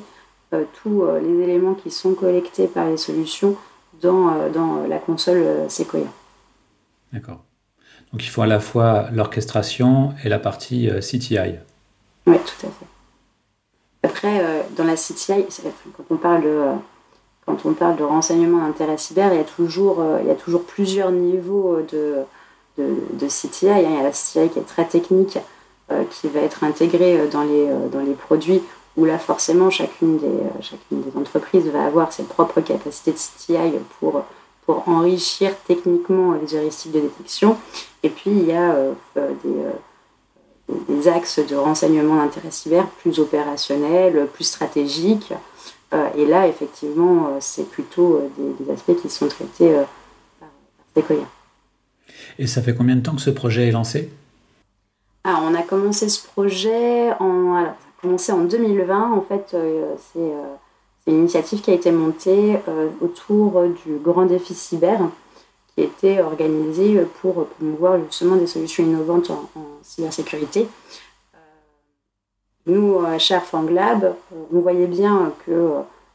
tous 0.82 1.04
euh, 1.04 1.20
les 1.20 1.44
éléments 1.44 1.74
qui 1.74 1.92
sont 1.92 2.14
collectés 2.14 2.68
par 2.68 2.88
les 2.88 2.98
solutions 2.98 3.56
dans, 4.02 4.30
euh, 4.30 4.50
dans 4.50 4.88
la 4.88 4.98
console 4.98 5.44
Sequoia. 5.70 6.08
D'accord. 7.12 7.44
Donc 8.12 8.24
il 8.24 8.30
faut 8.30 8.42
à 8.42 8.48
la 8.48 8.60
fois 8.60 9.08
l'orchestration 9.12 10.14
et 10.24 10.30
la 10.30 10.40
partie 10.40 10.90
CTI. 11.00 11.56
Oui, 12.28 12.38
tout 12.38 12.68
à 12.68 12.70
fait. 12.70 12.86
Après, 14.04 14.66
dans 14.76 14.84
la 14.84 14.96
CTI, 14.96 15.46
quand 15.98 16.04
on 16.10 16.18
parle 16.18 16.44
de, 16.44 16.62
quand 17.46 17.66
on 17.66 17.74
parle 17.74 17.96
de 17.96 18.04
renseignement 18.04 18.60
d'intérêt 18.68 18.98
cyber, 18.98 19.34
il 19.34 19.38
y, 19.38 19.42
a 19.42 19.46
toujours, 19.46 20.04
il 20.22 20.28
y 20.28 20.32
a 20.32 20.36
toujours 20.36 20.64
plusieurs 20.64 21.12
niveaux 21.12 21.80
de, 21.92 22.18
de, 22.78 22.96
de 23.14 23.28
CTI. 23.28 23.66
Il 23.66 23.92
y 23.92 23.98
a 23.98 24.04
la 24.04 24.12
CTI 24.12 24.50
qui 24.50 24.60
est 24.60 24.68
très 24.68 24.86
technique, 24.86 25.40
qui 26.12 26.28
va 26.28 26.42
être 26.42 26.64
intégrée 26.64 27.28
dans 27.30 27.44
les, 27.44 27.68
dans 27.92 28.02
les 28.02 28.14
produits 28.14 28.62
où 28.96 29.06
là 29.06 29.18
forcément 29.18 29.70
chacune 29.70 30.18
des, 30.20 30.28
euh, 30.28 30.62
chacune 30.62 31.02
des 31.02 31.18
entreprises 31.18 31.66
va 31.68 31.86
avoir 31.86 32.12
ses 32.12 32.24
propres 32.24 32.62
capacités 32.62 33.12
de 33.12 33.18
CTI 33.18 33.78
pour, 34.00 34.24
pour 34.66 34.88
enrichir 34.88 35.52
techniquement 35.68 36.34
les 36.34 36.56
heuristiques 36.56 36.92
de 36.92 37.02
détection. 37.02 37.58
Et 38.04 38.10
puis 38.10 38.32
il 38.32 38.46
y 38.46 38.52
a 38.52 38.72
euh, 38.74 38.94
euh, 39.18 39.32
des, 40.68 40.94
des, 40.94 41.08
axes 41.08 41.40
de 41.40 41.56
renseignement 41.56 42.18
d'intérêt 42.18 42.52
cyber 42.52 42.88
plus 42.88 43.20
opérationnels, 43.20 44.28
plus 44.32 44.46
stratégiques. 44.46 45.34
et 46.18 46.26
là 46.26 46.48
effectivement 46.48 47.38
c'est 47.40 47.70
plutôt 47.70 48.22
des, 48.38 48.72
aspects 48.72 48.96
qui 49.02 49.10
sont 49.10 49.28
traités 49.28 49.72
par, 50.40 50.50
Sequoia. 50.96 51.28
Et 52.38 52.48
ça 52.48 52.62
fait 52.62 52.76
combien 52.76 52.96
de 52.96 53.02
temps 53.02 53.16
que 53.16 53.22
ce 53.22 53.30
projet 53.30 53.68
est 53.68 53.72
lancé? 53.72 54.10
Ah, 55.24 55.42
On 55.44 55.56
a 55.56 55.62
commencé 55.64 56.10
ce 56.10 56.26
projet 56.26 57.12
en... 57.20 57.56
Alors, 57.56 57.76
commencé 58.04 58.32
en 58.32 58.44
2020. 58.44 59.14
En 59.14 59.22
fait, 59.22 59.54
euh, 59.54 59.96
euh, 60.18 60.56
c'est 61.04 61.12
une 61.12 61.20
initiative 61.20 61.62
qui 61.62 61.72
a 61.72 61.74
été 61.74 61.92
montée 61.92 62.60
euh, 62.68 62.90
autour 63.02 63.64
du 63.86 63.96
grand 63.98 64.26
défi 64.26 64.54
cyber 64.54 65.00
qui 65.74 65.82
a 65.82 65.86
été 65.86 66.22
organisé 66.22 67.02
pour 67.22 67.48
promouvoir 67.48 67.98
justement 68.06 68.36
des 68.36 68.46
solutions 68.46 68.84
innovantes 68.84 69.32
en, 69.32 69.50
cybersécurité. 69.82 70.68
Nous, 72.68 73.00
à 73.00 73.18
Sharp 73.18 73.52
Lab, 73.72 74.14
on 74.54 74.60
voyait 74.60 74.86
bien 74.86 75.34
que 75.46 75.72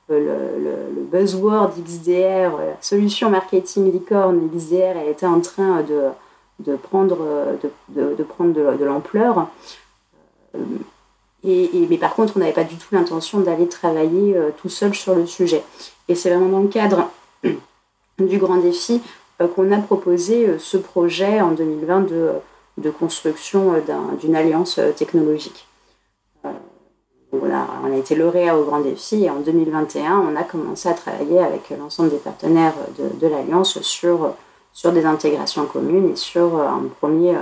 le, 0.08 1.02
buzzword 1.10 1.72
XDR, 1.84 2.56
la 2.56 2.80
solution 2.80 3.30
marketing 3.30 3.92
licorne 3.92 4.48
XDR, 4.54 4.96
elle 4.96 5.08
était 5.08 5.26
en 5.26 5.40
train 5.40 5.82
de, 5.82 6.76
prendre 6.76 7.18
de, 7.88 8.22
prendre 8.22 8.54
de, 8.54 8.84
l'ampleur. 8.84 9.48
Mais 11.44 11.98
par 11.98 12.14
contre, 12.14 12.34
on 12.36 12.40
n'avait 12.40 12.52
pas 12.52 12.64
du 12.64 12.76
tout 12.76 12.94
l'intention 12.94 13.40
d'aller 13.40 13.68
travailler 13.68 14.36
tout 14.60 14.68
seul 14.68 14.94
sur 14.94 15.14
le 15.14 15.26
sujet. 15.26 15.62
Et 16.08 16.14
c'est 16.14 16.30
vraiment 16.30 16.48
dans 16.48 16.60
le 16.60 16.68
cadre 16.68 17.10
du 18.18 18.38
grand 18.38 18.56
défi 18.56 19.00
qu'on 19.54 19.70
a 19.70 19.78
proposé 19.78 20.58
ce 20.58 20.76
projet 20.76 21.40
en 21.40 21.52
2020 21.52 22.08
de, 22.76 22.90
construction 22.90 23.74
d'une 24.20 24.34
alliance 24.34 24.80
technologique 24.96 25.68
on 27.32 27.92
a, 27.92 27.96
été 27.96 28.14
lauréat 28.14 28.56
au 28.56 28.64
grand 28.64 28.80
défi 28.80 29.24
et 29.24 29.30
en 29.30 29.40
2021, 29.40 30.18
on 30.18 30.36
a 30.36 30.44
commencé 30.44 30.88
à 30.88 30.94
travailler 30.94 31.40
avec 31.40 31.70
l'ensemble 31.70 32.10
des 32.10 32.16
partenaires 32.16 32.74
de, 32.98 33.26
l'Alliance 33.26 33.80
sur 33.82 34.34
des 34.84 35.04
intégrations 35.04 35.66
communes 35.66 36.12
et 36.12 36.16
sur 36.16 36.60
un 36.60 36.84
premier, 37.00 37.34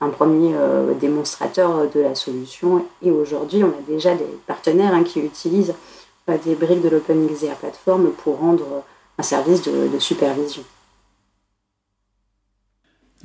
un 0.00 0.10
premier 0.10 0.54
euh, 0.54 0.94
démonstrateur 0.94 1.90
de 1.90 2.00
la 2.00 2.14
solution. 2.14 2.84
Et 3.02 3.10
aujourd'hui, 3.10 3.64
on 3.64 3.68
a 3.68 3.82
déjà 3.86 4.14
des 4.14 4.24
partenaires 4.46 4.94
hein, 4.94 5.04
qui 5.04 5.20
utilisent 5.20 5.74
euh, 6.28 6.36
des 6.44 6.54
briques 6.54 6.82
de 6.82 6.88
l'OpenXR 6.88 7.56
Platform 7.56 8.10
pour 8.22 8.38
rendre 8.38 8.84
un 9.18 9.22
service 9.22 9.62
de 9.62 9.98
supervision. 9.98 10.62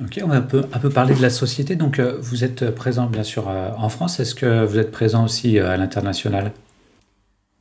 Ok, 0.02 0.18
on 0.24 0.26
va 0.26 0.36
un 0.36 0.40
peu, 0.40 0.64
un 0.72 0.78
peu 0.80 0.90
parler 0.90 1.14
de 1.14 1.22
la 1.22 1.30
société. 1.30 1.76
Donc, 1.76 2.00
euh, 2.00 2.18
vous 2.20 2.42
êtes 2.42 2.74
présent 2.74 3.06
bien 3.06 3.22
sûr 3.22 3.48
euh, 3.48 3.70
en 3.78 3.88
France. 3.88 4.18
Est-ce 4.18 4.34
que 4.34 4.64
vous 4.64 4.78
êtes 4.78 4.90
présent 4.90 5.24
aussi 5.24 5.58
euh, 5.58 5.70
à 5.70 5.76
l'international? 5.76 6.52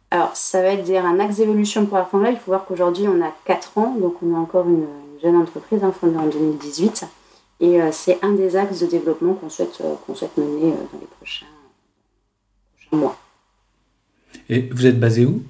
Alors, 0.09 0.35
ça 0.35 0.61
va 0.61 0.69
être 0.69 0.83
dire 0.83 1.05
un 1.05 1.19
axe 1.19 1.37
d'évolution 1.37 1.85
pour 1.85 1.97
Arfangla. 1.97 2.31
Il 2.31 2.37
faut 2.37 2.51
voir 2.51 2.65
qu'aujourd'hui, 2.65 3.07
on 3.07 3.23
a 3.23 3.31
4 3.45 3.77
ans, 3.77 3.95
donc 3.99 4.15
on 4.23 4.33
est 4.33 4.37
encore 4.37 4.67
une, 4.67 4.85
jeune 5.21 5.35
entreprise, 5.35 5.83
hein, 5.83 5.93
fondée 5.97 6.17
en 6.17 6.25
2018. 6.25 7.05
Et 7.59 7.79
c'est 7.91 8.21
un 8.23 8.33
des 8.33 8.55
axes 8.55 8.79
de 8.79 8.87
développement 8.87 9.35
qu'on 9.35 9.49
souhaite, 9.49 9.81
qu'on 10.05 10.15
souhaite 10.15 10.35
mener 10.37 10.71
dans 10.71 10.99
les 10.99 11.07
prochains, 11.17 11.45
prochains 12.75 12.97
mois. 12.97 13.17
Et 14.49 14.61
vous 14.69 14.85
êtes 14.85 14.99
basé 14.99 15.25
où? 15.25 15.43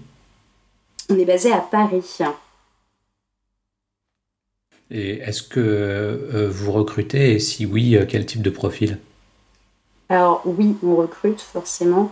On 1.10 1.18
est 1.18 1.26
basé 1.26 1.52
à 1.52 1.60
Paris. 1.60 2.20
Et 4.92 5.18
est-ce 5.18 5.42
que 5.42 5.60
euh, 5.60 6.50
vous 6.52 6.72
recrutez 6.72 7.34
et 7.34 7.40
si 7.40 7.66
oui, 7.66 7.96
euh, 7.96 8.06
quel 8.08 8.26
type 8.26 8.42
de 8.42 8.50
profil? 8.50 9.00
Alors 10.10 10.44
oui, 10.46 10.76
on 10.84 10.96
recrute 10.96 11.42
forcément. 11.42 12.12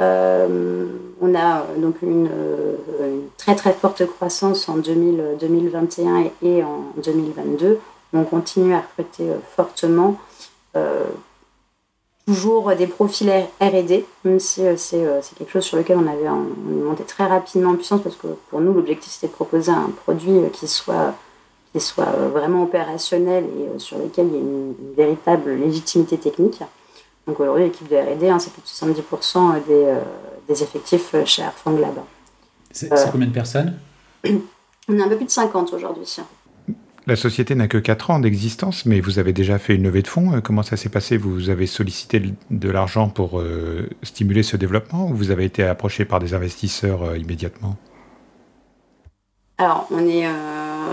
Euh, 0.00 0.86
on 1.20 1.34
a 1.34 1.66
donc 1.76 1.96
une, 2.02 2.30
très 3.36 3.54
très 3.54 3.72
forte 3.72 4.06
croissance 4.06 4.68
en 4.68 4.76
2021 4.78 6.30
et, 6.42 6.62
en 6.62 6.84
2022. 7.04 7.78
On 8.12 8.24
continue 8.24 8.74
à 8.74 8.80
recruter 8.80 9.28
fortement. 9.56 10.18
toujours 12.26 12.74
des 12.76 12.86
profils 12.86 13.30
R&D, 13.60 14.04
même 14.24 14.40
si 14.40 14.62
c'est 14.76 15.34
quelque 15.36 15.52
chose 15.52 15.64
sur 15.64 15.76
lequel 15.76 15.96
on 15.98 16.06
avait 16.06 16.28
monté 16.28 17.04
très 17.04 17.26
rapidement 17.26 17.70
en 17.70 17.76
puissance 17.76 18.02
parce 18.02 18.16
que 18.16 18.28
pour 18.48 18.60
nous 18.60 18.72
l'objectif 18.72 19.12
c'était 19.12 19.28
de 19.28 19.32
proposer 19.32 19.72
un 19.72 19.90
produit 20.04 20.40
qui 20.52 20.68
soit 20.68 21.14
qui 21.72 21.80
soit 21.80 22.08
euh, 22.08 22.28
vraiment 22.28 22.64
opérationnel 22.64 23.44
et 23.44 23.68
euh, 23.68 23.78
sur 23.78 23.98
lesquels 23.98 24.26
il 24.26 24.32
y 24.32 24.36
a 24.36 24.40
une, 24.40 24.74
véritable 24.96 25.54
légitimité 25.54 26.18
technique. 26.18 26.60
Donc 27.26 27.38
aujourd'hui, 27.38 27.64
l'équipe 27.64 27.88
de 27.88 27.96
R&D, 27.96 28.28
hein, 28.28 28.38
c'est 28.38 28.52
plus 28.52 28.62
de 28.62 28.66
70% 28.66 29.64
des, 29.66 29.72
euh, 29.72 30.00
des, 30.48 30.62
effectifs 30.62 31.14
chez 31.24 31.42
Airfang 31.42 31.78
Lab. 31.78 32.00
C'est 32.72 32.88
combien 33.10 33.28
de 33.28 33.32
personnes? 33.32 33.78
On 34.88 34.98
est 34.98 35.02
un 35.02 35.08
peu 35.08 35.16
plus 35.16 35.26
de 35.26 35.30
50 35.30 35.72
aujourd'hui. 35.72 36.16
La 37.06 37.16
société 37.16 37.54
n'a 37.54 37.66
que 37.66 37.78
4 37.78 38.10
ans 38.10 38.18
d'existence, 38.18 38.86
mais 38.86 39.00
vous 39.00 39.18
avez 39.18 39.32
déjà 39.32 39.58
fait 39.58 39.74
une 39.74 39.84
levée 39.84 40.02
de 40.02 40.08
fonds. 40.08 40.40
Comment 40.42 40.62
ça 40.62 40.76
s'est 40.76 40.90
passé? 40.90 41.16
Vous 41.16 41.48
avez 41.48 41.66
sollicité 41.66 42.22
de 42.50 42.70
l'argent 42.70 43.08
pour 43.08 43.42
stimuler 44.02 44.42
ce 44.42 44.56
développement 44.56 45.08
ou 45.08 45.14
vous 45.14 45.30
avez 45.30 45.44
été 45.44 45.62
approché 45.64 46.04
par 46.04 46.20
des 46.20 46.34
investisseurs 46.34 47.16
immédiatement? 47.16 47.76
Alors, 49.58 49.86
on 49.90 50.06
est 50.06 50.26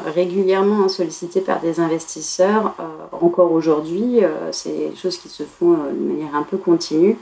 régulièrement 0.09 0.87
sollicité 0.89 1.41
par 1.41 1.61
des 1.61 1.79
investisseurs. 1.79 2.73
Euh, 2.79 3.17
encore 3.21 3.51
aujourd'hui, 3.51 4.23
euh, 4.23 4.51
c'est 4.51 4.89
des 4.89 4.95
choses 4.95 5.17
qui 5.17 5.29
se 5.29 5.43
font 5.43 5.73
euh, 5.73 5.91
de 5.91 5.99
manière 5.99 6.35
un 6.35 6.43
peu 6.43 6.57
continue. 6.57 7.17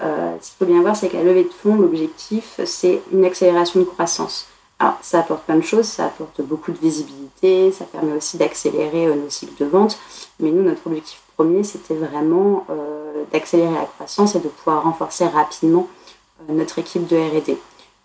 ce 0.00 0.48
qu'il 0.48 0.56
faut 0.58 0.72
bien 0.72 0.80
voir, 0.80 0.94
c'est 0.96 1.08
qu'à 1.08 1.22
levée 1.22 1.44
de 1.44 1.52
fonds, 1.52 1.76
l'objectif, 1.76 2.60
c'est 2.64 3.00
une 3.12 3.24
accélération 3.24 3.80
de 3.80 3.84
croissance. 3.84 4.46
Alors, 4.78 4.98
ça 5.02 5.20
apporte 5.20 5.42
plein 5.44 5.56
de 5.56 5.62
choses, 5.62 5.86
ça 5.86 6.06
apporte 6.06 6.40
beaucoup 6.40 6.70
de 6.70 6.78
visibilité, 6.78 7.72
ça 7.72 7.84
permet 7.84 8.12
aussi 8.12 8.36
d'accélérer 8.36 9.06
nos 9.14 9.28
cycles 9.28 9.64
de 9.64 9.68
vente. 9.68 9.98
Mais 10.38 10.50
nous, 10.50 10.62
notre 10.62 10.86
objectif 10.86 11.20
premier, 11.36 11.64
c'était 11.64 11.94
vraiment 11.94 12.64
d'accélérer 13.32 13.74
la 13.74 13.86
croissance 13.86 14.36
et 14.36 14.40
de 14.40 14.48
pouvoir 14.48 14.84
renforcer 14.84 15.26
rapidement 15.26 15.88
notre 16.48 16.78
équipe 16.78 17.06
de 17.06 17.16
RD. 17.16 17.56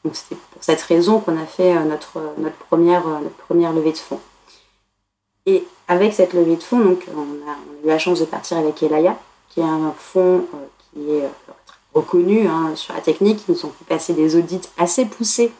Donc 0.03 0.15
c'est 0.15 0.35
pour 0.35 0.63
cette 0.63 0.81
raison 0.81 1.19
qu'on 1.19 1.37
a 1.37 1.45
fait 1.45 1.75
euh, 1.75 1.83
notre, 1.83 2.19
notre, 2.37 2.57
première, 2.57 3.07
euh, 3.07 3.21
première 3.47 3.71
levée 3.71 3.93
de 3.93 3.97
fonds. 3.97 4.19
Et 5.45 5.65
avec 5.87 6.13
cette 6.13 6.33
levée 6.33 6.55
de 6.55 6.63
fonds, 6.63 6.79
donc, 6.79 7.05
on, 7.15 7.49
a, 7.49 7.55
eu 7.83 7.87
la 7.87 7.99
chance 7.99 8.19
de 8.19 8.25
partir 8.25 8.57
avec 8.57 8.81
Elaya, 8.83 9.17
qui 9.49 9.61
est 9.61 9.63
un 9.63 9.93
fonds 9.97 10.45
euh, 10.53 10.67
qui 10.93 11.11
est 11.11 11.29
reconnu 11.93 12.47
hein, 12.47 12.73
sur 12.75 12.93
la 12.93 13.01
technique. 13.01 13.43
Ils 13.47 13.53
nous 13.53 13.65
ont 13.65 13.71
fait 13.71 13.85
passer 13.87 14.13
des 14.13 14.35
audits 14.35 14.61
assez 14.77 15.05
poussés 15.05 15.51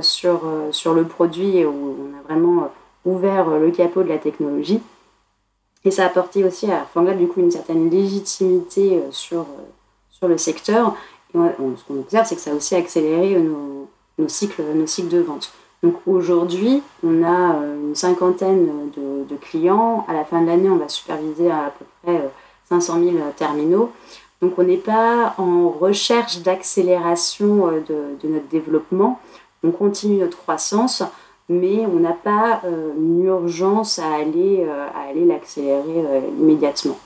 sur, 0.00 0.42
sur 0.70 0.94
le 0.94 1.04
produit 1.04 1.58
et 1.58 1.66
où 1.66 1.96
on 1.98 2.18
a 2.18 2.22
vraiment 2.22 2.70
ouvert 3.04 3.48
le 3.48 3.70
capot 3.70 4.02
de 4.02 4.08
la 4.08 4.18
technologie. 4.18 4.80
Et 5.84 5.90
ça 5.90 6.04
a 6.04 6.06
apporté 6.06 6.44
aussi 6.44 6.70
à 6.70 6.86
Fanglab 6.92 7.18
du 7.18 7.28
coup 7.28 7.40
une 7.40 7.50
certaine 7.50 7.88
légitimité 7.88 9.02
sur, 9.10 9.46
sur 10.10 10.28
le 10.28 10.36
secteur 10.36 10.94
ce 11.32 11.84
qu'on 11.86 12.00
observe, 12.00 12.26
c'est 12.26 12.36
que 12.36 12.40
ça 12.40 12.50
a 12.50 12.54
aussi 12.54 12.74
accéléré 12.74 13.38
nos, 13.38 14.28
cycles, 14.28 14.62
nos 14.74 14.86
cycles 14.86 15.08
de 15.08 15.20
vente. 15.20 15.52
Donc 15.82 15.94
aujourd'hui, 16.06 16.82
on 17.04 17.22
a 17.22 17.54
euh, 17.54 17.88
une 17.88 17.94
cinquantaine 17.94 18.90
de, 18.96 19.36
clients. 19.36 20.04
À 20.08 20.12
la 20.12 20.24
fin 20.24 20.42
de 20.42 20.46
l'année, 20.46 20.68
on 20.68 20.76
va 20.76 20.88
superviser 20.88 21.50
à, 21.50 21.72
peu 21.78 21.84
près 22.02 22.30
500 22.68 22.98
euh, 22.98 23.12
000 23.12 23.16
terminaux. 23.36 23.92
Donc 24.42 24.58
on 24.58 24.64
n'est 24.64 24.76
pas 24.76 25.34
en 25.38 25.68
recherche 25.68 26.40
d'accélération 26.40 27.68
euh, 27.68 28.16
de, 28.22 28.28
notre 28.28 28.48
développement. 28.48 29.20
On 29.62 29.70
continue 29.70 30.18
notre 30.18 30.38
croissance, 30.38 31.02
mais 31.48 31.86
on 31.86 32.00
n'a 32.00 32.12
pas 32.12 32.62
une 32.96 33.24
urgence 33.24 33.98
à 33.98 34.14
aller, 34.14 34.64
à 34.68 35.08
aller 35.08 35.24
l'accélérer 35.24 36.22
immédiatement. 36.38 36.98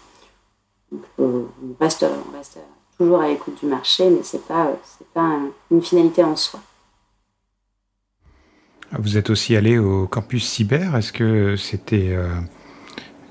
on 1.19 1.47
reste, 1.81 2.05
on 2.05 2.37
reste 2.37 2.59
toujours 2.99 3.21
à 3.21 3.29
l'écoute 3.29 3.59
du 3.61 3.67
marché, 3.67 4.11
mais 4.11 4.23
ce 4.23 4.37
n'est 4.37 4.43
pas, 4.43 4.73
pas 5.15 5.38
une 5.71 5.83
finalité 5.83 6.23
en 6.23 6.37
soi. 6.37 6.61
Vous 8.99 9.17
êtes 9.17 9.31
aussi 9.31 9.57
allé 9.57 9.79
au 9.79 10.07
campus 10.07 10.47
cyber. 10.47 10.95
Est-ce 10.97 11.12
que 11.12 11.57
c'était, 11.57 12.11
euh, 12.11 12.29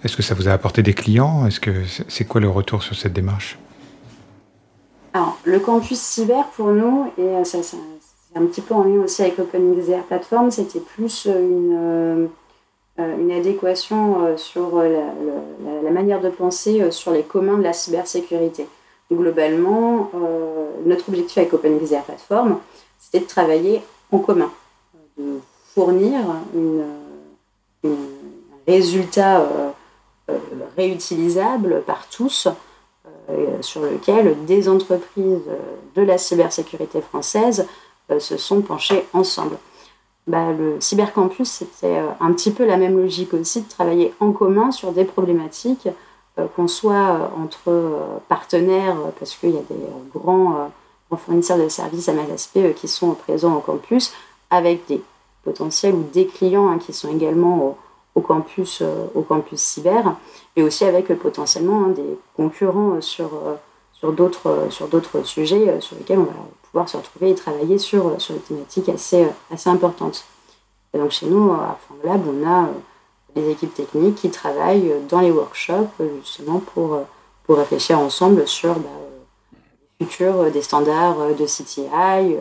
est-ce 0.03 0.17
que 0.17 0.23
ça 0.23 0.33
vous 0.33 0.47
a 0.47 0.51
apporté 0.51 0.81
des 0.81 0.95
clients? 0.95 1.45
Est-ce 1.45 1.59
que 1.59 1.83
c'est 2.07 2.25
quoi 2.25 2.41
le 2.41 2.49
retour 2.49 2.81
sur 2.81 2.95
cette 2.95 3.13
démarche? 3.13 3.59
Alors, 5.13 5.37
le 5.43 5.59
campus 5.59 5.99
cyber 5.99 6.47
pour 6.55 6.71
nous, 6.71 7.11
et 7.17 7.43
ça, 7.43 7.59
c'est 8.31 8.39
un 8.39 8.45
petit 8.45 8.61
peu 8.61 8.73
en 8.73 8.83
lien 8.83 9.01
aussi 9.01 9.21
avec 9.21 9.39
OpenXR 9.39 10.03
Platform, 10.07 10.51
c'était 10.51 10.79
plus 10.79 11.25
une, 11.25 12.27
euh, 12.99 13.17
une 13.17 13.31
adéquation 13.31 14.37
sur 14.37 14.81
la, 14.81 15.91
manière 15.91 16.21
de 16.21 16.29
penser 16.29 16.91
sur 16.91 17.11
les 17.11 17.23
communs 17.23 17.57
de 17.57 17.63
la 17.63 17.73
cybersécurité. 17.73 18.67
Globalement, 19.11 20.09
euh, 20.15 20.69
notre 20.85 21.09
objectif 21.09 21.37
avec 21.37 21.53
OpenXR 21.53 22.03
Platform, 22.03 22.59
c'était 22.97 23.19
de 23.19 23.27
travailler 23.27 23.81
en 24.09 24.19
commun, 24.19 24.49
de 25.17 25.39
fournir 25.73 26.19
un 26.19 27.89
résultat 28.65 29.41
euh, 29.41 29.69
euh, 30.29 30.37
réutilisable 30.77 31.83
par 31.85 32.07
tous, 32.07 32.47
sur 33.61 33.81
lequel 33.81 34.35
des 34.45 34.67
entreprises 34.67 35.39
de 35.95 36.01
la 36.01 36.17
cybersécurité 36.17 36.99
française 36.99 37.65
se 38.19 38.37
sont 38.37 38.61
penchées 38.61 39.05
ensemble. 39.13 39.57
Bah, 40.27 40.51
le 40.51 40.79
cybercampus, 40.79 41.49
c'était 41.49 41.99
un 42.19 42.31
petit 42.33 42.51
peu 42.51 42.65
la 42.65 42.77
même 42.77 42.97
logique 42.97 43.33
aussi, 43.33 43.61
de 43.61 43.69
travailler 43.69 44.13
en 44.19 44.31
commun 44.31 44.71
sur 44.71 44.91
des 44.91 45.05
problématiques 45.05 45.87
euh, 46.39 46.47
qu'on 46.55 46.69
soit 46.69 46.93
euh, 46.93 47.27
entre 47.43 47.67
euh, 47.67 48.17
partenaires, 48.29 48.95
parce 49.19 49.35
qu'il 49.35 49.49
y 49.49 49.57
a 49.57 49.61
des 49.61 49.75
grands, 50.13 50.71
fournisseurs 51.25 51.57
de 51.57 51.67
services 51.67 52.07
à 52.07 52.13
MSP 52.13 52.73
qui 52.73 52.87
sont 52.87 53.11
présents 53.15 53.57
au 53.57 53.59
campus, 53.59 54.13
avec 54.49 54.87
des 54.87 55.01
potentiels 55.43 55.93
ou 55.93 56.03
des 56.13 56.25
clients 56.25 56.69
hein, 56.69 56.77
qui 56.77 56.93
sont 56.93 57.11
également 57.11 57.77
au, 58.15 58.21
campus, 58.21 58.81
au 59.13 59.21
campus 59.21 59.59
cyber, 59.59 60.15
et 60.55 60.63
aussi 60.63 60.85
avec 60.85 61.07
potentiellement 61.19 61.83
hein, 61.83 61.89
des 61.89 62.17
concurrents 62.37 63.01
sur, 63.01 63.31
sur 63.93 64.13
d'autres 64.13 65.25
sujets 65.25 65.81
sur 65.81 65.97
lesquels 65.97 66.19
on 66.19 66.23
va 66.23 66.31
pouvoir 66.71 66.89
se 66.89 66.97
retrouver 66.97 67.31
et 67.31 67.35
travailler 67.35 67.77
sur, 67.77 68.19
sur 68.19 68.33
des 68.33 68.39
thématiques 68.39 68.89
assez, 68.89 69.27
assez 69.51 69.69
importantes. 69.69 70.25
Et 70.93 70.97
donc 70.97 71.11
chez 71.11 71.25
nous, 71.25 71.51
à 71.51 71.77
Fanglab, 71.87 72.21
on 72.27 72.47
a 72.47 72.69
les 73.35 73.49
équipes 73.49 73.73
techniques 73.73 74.15
qui 74.15 74.29
travaillent 74.29 74.93
dans 75.09 75.21
les 75.21 75.31
workshops 75.31 76.01
justement 76.19 76.59
pour, 76.59 76.99
pour 77.43 77.57
réfléchir 77.57 77.99
ensemble 77.99 78.47
sur 78.47 78.75
bah, 78.75 78.89
le 79.99 80.49
des 80.49 80.61
standards 80.61 81.35
de 81.37 81.45
CTI, 81.45 82.35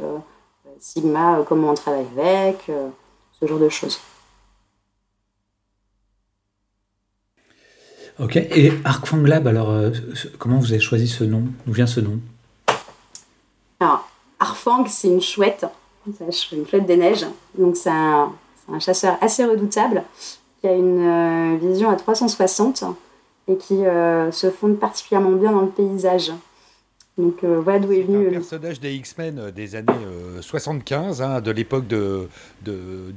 Sigma, 0.78 1.44
comment 1.46 1.70
on 1.70 1.74
travaille 1.74 2.06
avec, 2.16 2.70
ce 3.38 3.46
genre 3.46 3.58
de 3.58 3.68
choses. 3.68 4.00
Ok, 8.18 8.36
et 8.36 8.72
Lab, 9.24 9.46
alors 9.46 9.92
comment 10.38 10.58
vous 10.58 10.72
avez 10.72 10.80
choisi 10.80 11.06
ce 11.06 11.24
nom? 11.24 11.44
D'où 11.66 11.72
vient 11.72 11.86
ce 11.86 12.00
nom? 12.00 12.18
Arfang, 14.60 14.86
c'est 14.86 15.08
une 15.08 15.22
chouette, 15.22 15.66
une 16.06 16.66
chouette 16.66 16.86
des 16.86 16.96
neiges. 16.96 17.26
Donc, 17.56 17.76
c'est 17.76 17.90
un, 17.90 18.32
chasseur 18.78 19.18
assez 19.20 19.44
redoutable 19.44 20.04
qui 20.60 20.68
a 20.68 20.72
une 20.74 21.00
euh, 21.00 21.56
vision 21.60 21.90
à 21.90 21.96
360 21.96 22.84
et 23.48 23.56
qui 23.56 23.84
euh, 23.84 24.30
se 24.30 24.50
fonde 24.50 24.78
particulièrement 24.78 25.32
bien 25.32 25.50
dans 25.50 25.62
le 25.62 25.70
paysage. 25.70 26.32
Donc 27.18 27.42
euh, 27.42 27.60
voilà 27.60 27.80
d'où 27.80 27.92
est 27.92 28.02
venu. 28.02 28.28
un 28.28 28.30
personnage 28.30 28.78
des 28.78 28.94
X-Men 28.94 29.50
des 29.50 29.74
années 29.74 29.92
75, 30.40 31.20
hein, 31.20 31.40
de 31.40 31.50
l'époque 31.50 31.88
de, 31.88 32.28
de, 32.62 33.12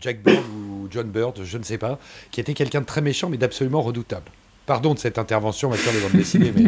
Jack 0.00 0.22
Bird 0.22 0.42
ou 0.44 0.88
John 0.90 1.06
Bird, 1.06 1.40
je 1.44 1.56
ne 1.56 1.62
sais 1.62 1.78
pas, 1.78 1.98
qui 2.32 2.40
était 2.40 2.54
quelqu'un 2.54 2.80
de 2.80 2.86
très 2.86 3.00
méchant 3.00 3.28
mais 3.28 3.36
d'absolument 3.36 3.82
redoutable. 3.82 4.30
Pardon 4.66 4.94
de 4.94 4.98
cette 4.98 5.18
intervention 5.18 5.70
matière 5.70 5.94
de 5.94 6.00
bande 6.00 6.12
dessinée, 6.12 6.52
mais. 6.54 6.64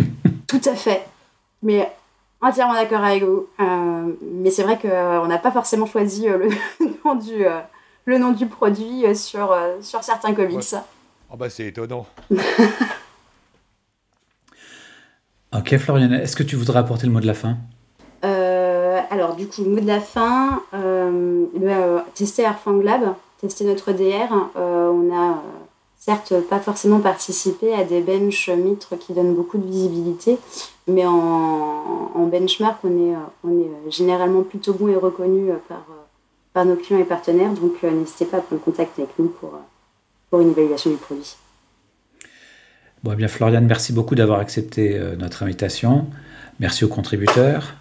Tout 0.46 0.60
à 0.64 0.76
fait. 0.76 1.02
Mais 1.62 1.90
Entièrement 2.40 2.74
d'accord 2.74 3.02
avec 3.02 3.24
vous. 3.24 3.48
Euh, 3.58 4.12
mais 4.22 4.50
c'est 4.50 4.62
vrai 4.62 4.78
qu'on 4.78 4.88
euh, 4.88 5.26
n'a 5.26 5.38
pas 5.38 5.50
forcément 5.50 5.86
choisi 5.86 6.28
euh, 6.28 6.38
le, 6.38 6.50
nom 7.04 7.16
du, 7.16 7.44
le 8.04 8.18
nom 8.18 8.30
du 8.30 8.46
produit 8.46 9.04
sur, 9.16 9.56
sur 9.82 10.04
certains 10.04 10.34
comics. 10.34 10.74
Oh 11.30 11.36
bah 11.36 11.50
c'est 11.50 11.66
étonnant. 11.66 12.06
ok 15.52 15.76
Florian, 15.78 16.12
est-ce 16.12 16.36
que 16.36 16.44
tu 16.44 16.56
voudrais 16.56 16.78
apporter 16.78 17.06
le 17.06 17.12
mot 17.12 17.20
de 17.20 17.26
la 17.26 17.34
fin? 17.34 17.58
Alors 19.10 19.36
du 19.36 19.46
coup, 19.46 19.64
le 19.64 19.70
mot 19.70 19.80
de 19.80 19.86
la 19.86 20.00
fin, 20.00 20.62
tester 22.14 22.42
Airfang 22.42 22.82
Lab, 22.82 23.14
tester 23.40 23.64
notre 23.64 23.92
DR. 23.92 24.30
on 24.54 25.10
a 25.14 25.42
certes 26.08 26.40
pas 26.48 26.58
forcément 26.58 27.00
participé 27.00 27.74
à 27.74 27.84
des 27.84 28.00
bench 28.00 28.48
mitres 28.48 28.96
qui 28.98 29.12
donnent 29.12 29.34
beaucoup 29.34 29.58
de 29.58 29.66
visibilité, 29.66 30.38
mais 30.86 31.04
en, 31.04 32.26
benchmark, 32.32 32.78
on 32.82 33.12
est, 33.50 33.90
généralement 33.90 34.42
plutôt 34.42 34.72
bon 34.72 34.88
et 34.88 34.96
reconnu 34.96 35.50
par, 36.54 36.64
nos 36.64 36.76
clients 36.76 36.98
et 36.98 37.04
partenaires, 37.04 37.52
donc 37.52 37.82
n'hésitez 37.82 38.24
pas 38.24 38.38
à 38.38 38.40
prendre 38.40 38.62
contact 38.62 38.98
avec 38.98 39.10
nous 39.18 39.28
pour, 39.28 39.52
pour 40.30 40.40
une 40.40 40.50
évaluation 40.52 40.90
du 40.90 40.96
produit. 40.96 41.36
Bon, 43.04 43.12
eh 43.12 43.16
bien, 43.16 43.28
Floriane, 43.28 43.66
merci 43.66 43.92
beaucoup 43.92 44.14
d'avoir 44.14 44.40
accepté 44.40 44.96
euh, 44.96 45.14
notre 45.14 45.42
invitation. 45.42 46.06
Merci 46.58 46.84
aux 46.86 46.88
contributeurs. 46.88 47.74